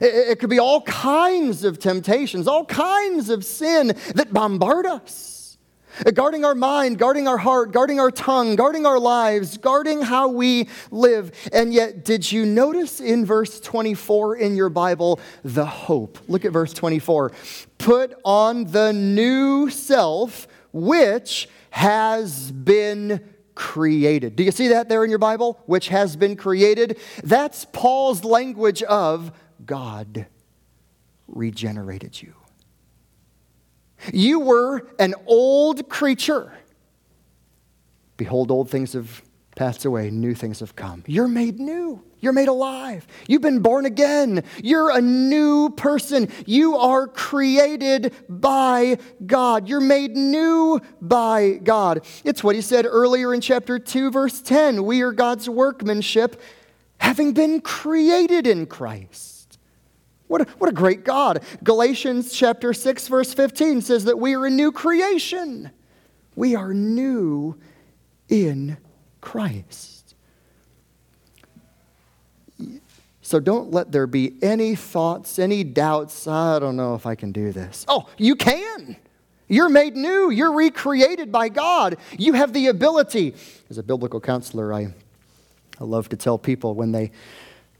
[0.00, 5.29] It, could be all kinds of temptations, all kinds of sin that bombard us.
[6.14, 10.68] Guarding our mind, guarding our heart, guarding our tongue, guarding our lives, guarding how we
[10.90, 11.32] live.
[11.52, 16.18] And yet, did you notice in verse 24 in your Bible the hope?
[16.28, 17.32] Look at verse 24.
[17.78, 23.20] Put on the new self, which has been
[23.54, 24.36] created.
[24.36, 25.60] Do you see that there in your Bible?
[25.66, 26.98] Which has been created.
[27.22, 29.32] That's Paul's language of
[29.64, 30.26] God
[31.28, 32.34] regenerated you.
[34.12, 36.52] You were an old creature.
[38.16, 39.22] Behold, old things have
[39.56, 41.04] passed away, new things have come.
[41.06, 42.02] You're made new.
[42.20, 43.06] You're made alive.
[43.26, 44.44] You've been born again.
[44.62, 46.28] You're a new person.
[46.46, 49.68] You are created by God.
[49.68, 52.04] You're made new by God.
[52.24, 54.84] It's what he said earlier in chapter 2, verse 10.
[54.84, 56.40] We are God's workmanship,
[56.98, 59.39] having been created in Christ.
[60.30, 61.42] What a, what a great God.
[61.64, 65.72] Galatians chapter 6, verse 15 says that we are a new creation.
[66.36, 67.58] We are new
[68.28, 68.76] in
[69.20, 70.14] Christ.
[73.22, 76.28] So don't let there be any thoughts, any doubts.
[76.28, 77.84] I don't know if I can do this.
[77.88, 78.94] Oh, you can.
[79.48, 80.30] You're made new.
[80.30, 81.96] You're recreated by God.
[82.16, 83.34] You have the ability.
[83.68, 84.94] As a biblical counselor, I,
[85.80, 87.10] I love to tell people when they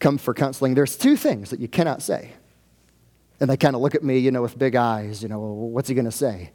[0.00, 2.32] come for counseling, there's two things that you cannot say.
[3.40, 5.88] And they kind of look at me, you know, with big eyes, you know, what's
[5.88, 6.52] he going to say?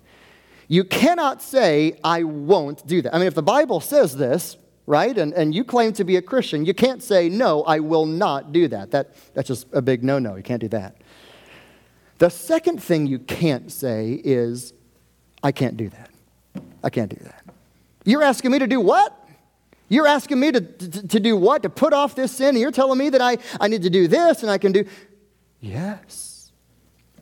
[0.68, 3.14] You cannot say, I won't do that.
[3.14, 4.58] I mean, if the Bible says this,
[4.88, 5.18] right?
[5.18, 8.52] And, and you claim to be a Christian, you can't say, no, I will not
[8.52, 8.92] do that.
[8.92, 10.36] that that's just a big no no.
[10.36, 10.98] You can't do that.
[12.18, 14.74] The second thing you can't say is,
[15.44, 16.10] I can't do that.
[16.84, 17.44] I can't do that.
[18.06, 19.14] You're asking me to do what?
[19.90, 21.64] You're asking me to, to, to do what?
[21.64, 22.50] To put off this sin?
[22.50, 24.86] And you're telling me that I, I need to do this and I can do.
[25.60, 26.35] Yes.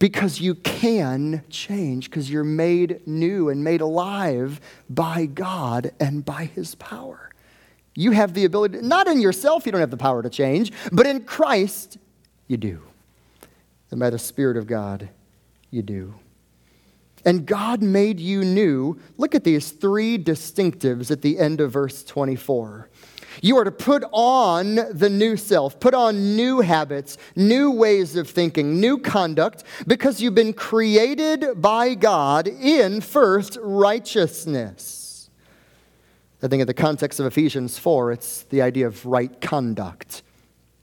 [0.04, 6.44] Because you can change, because you're made new and made alive by God and by
[6.44, 7.30] His power.
[7.96, 11.06] You have the ability, not in yourself, you don't have the power to change, but
[11.06, 12.00] in Christ,
[12.50, 12.82] you do.
[13.92, 15.08] And by the Spirit of God,
[15.72, 16.16] you do.
[17.24, 19.00] And God made you new.
[19.16, 22.90] Look at these three distinctives at the end of verse 24.
[23.42, 28.30] You are to put on the new self, put on new habits, new ways of
[28.30, 35.30] thinking, new conduct, because you've been created by God in first righteousness.
[36.42, 40.24] I think in the context of Ephesians 4, it's the idea of right conduct.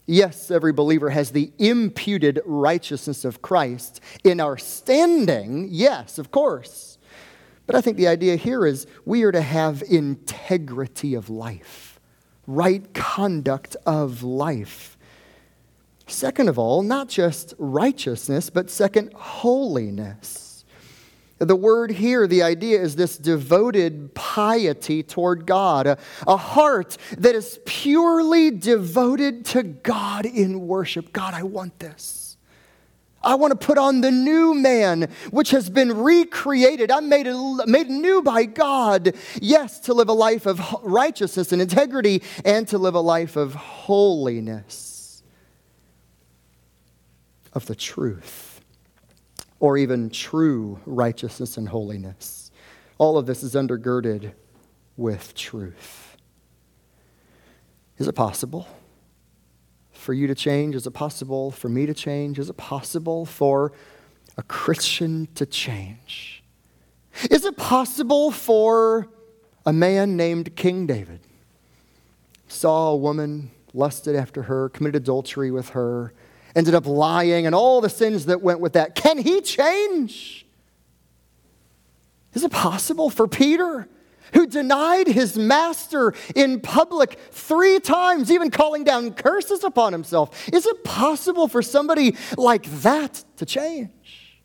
[0.07, 5.69] Yes, every believer has the imputed righteousness of Christ in our standing.
[5.71, 6.99] Yes, of course.
[7.67, 11.90] But I think the idea here is we are to have integrity of life,
[12.55, 14.97] right conduct of life.
[16.07, 20.65] Second of all, not just righteousness, but second, holiness.
[21.39, 27.35] The word here, the idea is this devoted piety toward God, a, a, heart that
[27.35, 31.15] is purely devoted to God in worship.
[31.15, 32.20] God, I want this.
[33.23, 36.91] I want to put on the new man, which has been recreated.
[36.91, 37.27] I'm made,
[37.67, 39.15] made new by God.
[39.41, 43.55] Yes, to live a life of righteousness and integrity, and to live a life of
[43.55, 45.23] holiness,
[47.53, 48.51] of the truth
[49.61, 52.51] or even true righteousness and holiness.
[52.99, 54.33] All of this is undergirded
[54.97, 56.17] with truth.
[57.99, 58.67] Is it possible
[60.01, 60.75] for you to change?
[60.75, 62.39] Is it possible for me to change?
[62.39, 63.73] Is it possible for
[64.37, 66.43] a Christian to change?
[67.31, 69.09] Is it possible for
[69.67, 71.21] a man named King David?
[72.49, 76.13] Saw a woman, lusted after her, committed adultery with her,
[76.57, 78.95] ended up lying, and all the sins that went with that.
[78.95, 80.47] Can he change?
[82.33, 83.89] Is it possible for Peter,
[84.33, 90.49] who denied his master in public three times, even calling down curses upon himself?
[90.53, 94.41] Is it possible for somebody like that to change?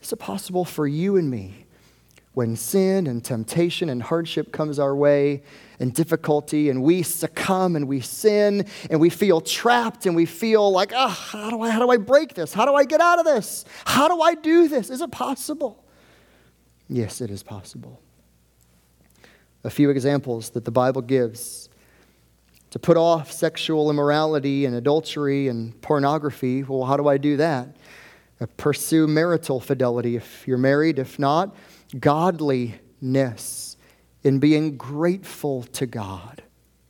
[0.00, 1.66] Is it possible for you and me,
[2.32, 5.42] when sin and temptation and hardship comes our way
[5.80, 10.70] and difficulty and we succumb and we sin and we feel trapped and we feel
[10.70, 12.52] like, oh, how do I, how do I break this?
[12.52, 13.64] How do I get out of this?
[13.84, 14.90] How do I do this?
[14.90, 15.84] Is it possible?
[16.88, 18.00] Yes, it is possible.
[19.62, 21.68] A few examples that the Bible gives
[22.70, 26.62] to put off sexual immorality and adultery and pornography.
[26.62, 27.76] Well, how do I do that?
[28.56, 30.98] Pursue marital fidelity if you're married.
[30.98, 31.54] If not,
[31.98, 33.76] godliness
[34.22, 36.42] in being grateful to God,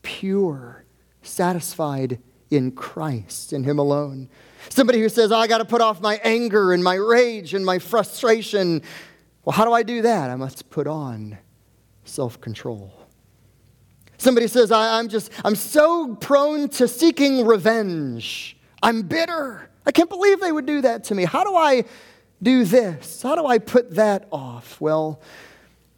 [0.02, 0.84] pure,
[1.22, 4.28] satisfied in Christ, in Him alone.
[4.68, 7.64] Somebody who says, oh, I got to put off my anger and my rage and
[7.64, 8.82] my frustration.
[9.44, 10.30] Well, how do I do that?
[10.30, 11.38] I must put on
[12.04, 12.92] self control.
[14.18, 18.56] Somebody says, I, am just, I'm so prone to seeking revenge.
[18.82, 19.70] I'm bitter.
[19.86, 21.24] I can't believe they would do that to me.
[21.24, 21.84] How do I
[22.42, 23.22] do this?
[23.22, 24.78] How do I put that off?
[24.78, 25.22] Well,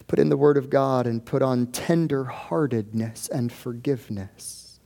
[0.07, 4.79] put in the Word of God and put on tender heartedness and forgiveness.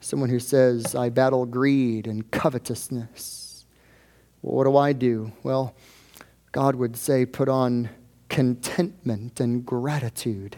[0.00, 3.64] Someone who says, I battle greed and covetousness.
[4.42, 5.32] Well, what do I do?
[5.42, 5.74] Well,
[6.52, 7.88] God would say, put on
[8.32, 10.56] contentment and gratitude,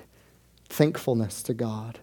[0.69, 1.99] thankfulness to God.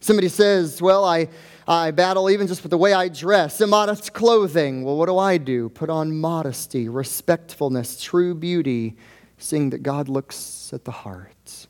[0.00, 1.28] Somebody says, Well, I,
[1.68, 4.82] I battle even just with the way I dress, immodest clothing.
[4.82, 5.68] Well, what do I do?
[5.68, 8.96] Put on modesty, respectfulness, true beauty,
[9.36, 11.66] seeing that God looks at the heart.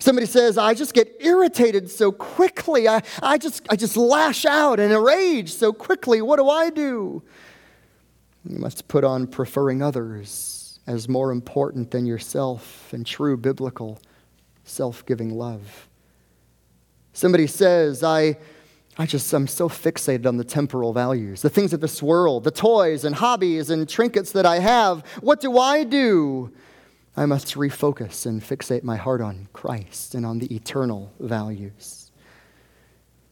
[0.00, 2.88] Somebody says, I just get irritated so quickly.
[2.88, 6.20] I, I, just, I just lash out and rage so quickly.
[6.20, 7.22] What do I do?
[8.44, 13.98] You must put on preferring others as more important than yourself and true biblical
[14.64, 15.88] self giving love.
[17.12, 18.36] Somebody says, I,
[18.98, 22.50] I just, I'm so fixated on the temporal values, the things of this world, the
[22.50, 25.00] toys and hobbies and trinkets that I have.
[25.20, 26.52] What do I do?
[27.16, 32.10] I must refocus and fixate my heart on Christ and on the eternal values.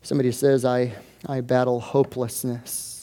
[0.01, 0.95] Somebody says, I,
[1.27, 2.94] I battle hopelessness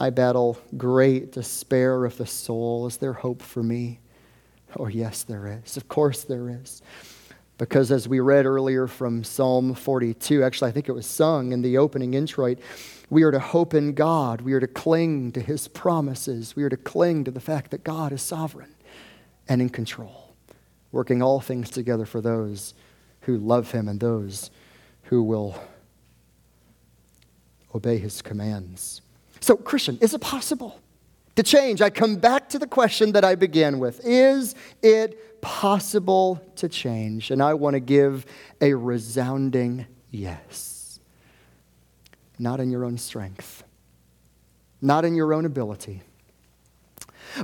[0.00, 2.86] I battle great despair of the soul.
[2.86, 4.00] Is there hope for me?
[4.78, 5.76] Oh, yes, there is.
[5.76, 6.80] Of course, there is.
[7.58, 11.60] Because as we read earlier from Psalm 42, actually, I think it was sung in
[11.60, 12.60] the opening introit,
[13.10, 14.40] we are to hope in God.
[14.40, 16.56] We are to cling to his promises.
[16.56, 18.74] We are to cling to the fact that God is sovereign
[19.50, 20.34] and in control,
[20.92, 22.72] working all things together for those
[23.22, 24.50] who love him and those
[25.04, 25.62] who will
[27.74, 29.02] obey his commands.
[29.40, 30.78] So, Christian, is it possible
[31.36, 31.80] to change?
[31.80, 37.30] I come back to the question that I began with Is it possible to change?
[37.30, 38.26] And I want to give
[38.60, 41.00] a resounding yes.
[42.38, 43.64] Not in your own strength,
[44.80, 46.02] not in your own ability,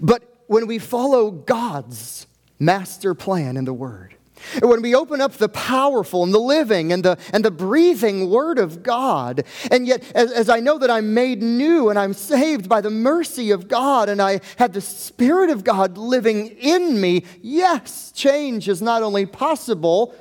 [0.00, 2.26] but when we follow God's
[2.58, 4.15] master plan in the Word.
[4.60, 8.58] When we open up the powerful and the living and the, and the breathing Word
[8.58, 12.68] of God, and yet as, as I know that I'm made new and I'm saved
[12.68, 17.24] by the mercy of God and I have the Spirit of God living in me,
[17.42, 20.14] yes, change is not only possible,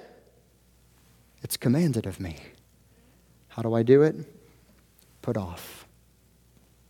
[1.42, 2.38] it's commanded of me.
[3.50, 4.16] How do I do it?
[5.22, 5.88] Put off,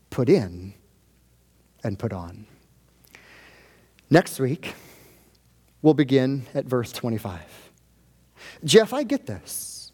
[0.10, 0.74] put in,
[1.84, 2.48] and put on.
[4.10, 4.74] Next week,
[5.86, 7.40] We'll begin at verse 25.
[8.64, 9.92] Jeff, I get this,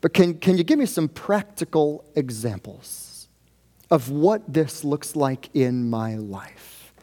[0.00, 3.26] but can, can you give me some practical examples
[3.90, 6.94] of what this looks like in my life?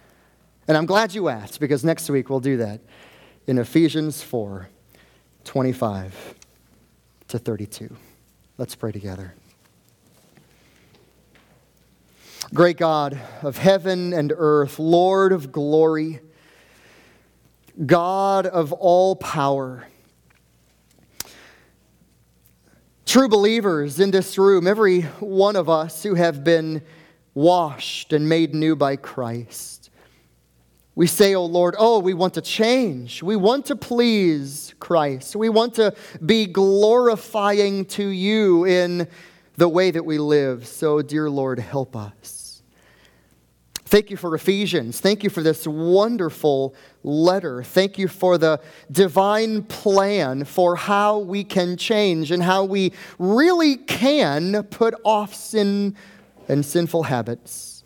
[0.69, 2.79] And I'm glad you asked because next week we'll do that
[3.45, 4.69] in Ephesians 4
[5.43, 6.35] 25
[7.27, 7.93] to 32.
[8.57, 9.33] Let's pray together.
[12.53, 16.21] Great God of heaven and earth, Lord of glory,
[17.85, 19.87] God of all power.
[23.05, 26.81] True believers in this room, every one of us who have been
[27.33, 29.89] washed and made new by Christ.
[30.95, 33.23] We say, Oh Lord, oh, we want to change.
[33.23, 35.35] We want to please Christ.
[35.35, 39.07] We want to be glorifying to you in
[39.57, 40.67] the way that we live.
[40.67, 42.42] So, dear Lord, help us.
[43.93, 44.99] Thank you for Ephesians.
[44.99, 46.73] Thank you for this wonderful
[47.03, 47.61] letter.
[47.61, 48.59] Thank you for the
[48.91, 55.95] divine plan for how we can change and how we really can put off sin
[56.47, 57.83] and sinful habits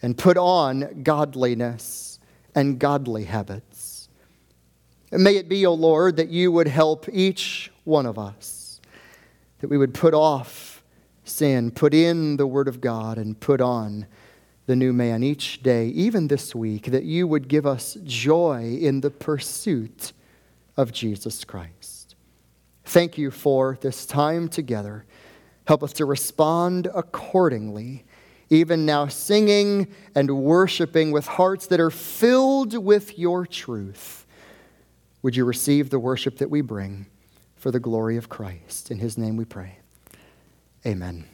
[0.00, 2.20] and put on godliness
[2.54, 4.08] and godly habits.
[5.12, 8.80] May it be, O Lord, that you would help each one of us,
[9.58, 10.82] that we would put off
[11.24, 14.06] sin, put in the Word of God, and put on
[14.66, 19.00] the new man each day, even this week, that you would give us joy in
[19.00, 20.12] the pursuit
[20.76, 22.14] of Jesus Christ.
[22.84, 25.04] Thank you for this time together.
[25.66, 28.04] Help us to respond accordingly,
[28.50, 34.26] even now singing and worshiping with hearts that are filled with your truth.
[35.22, 37.06] Would you receive the worship that we bring
[37.56, 38.90] for the glory of Christ?
[38.90, 39.78] In his name we pray.
[40.86, 41.24] Amen.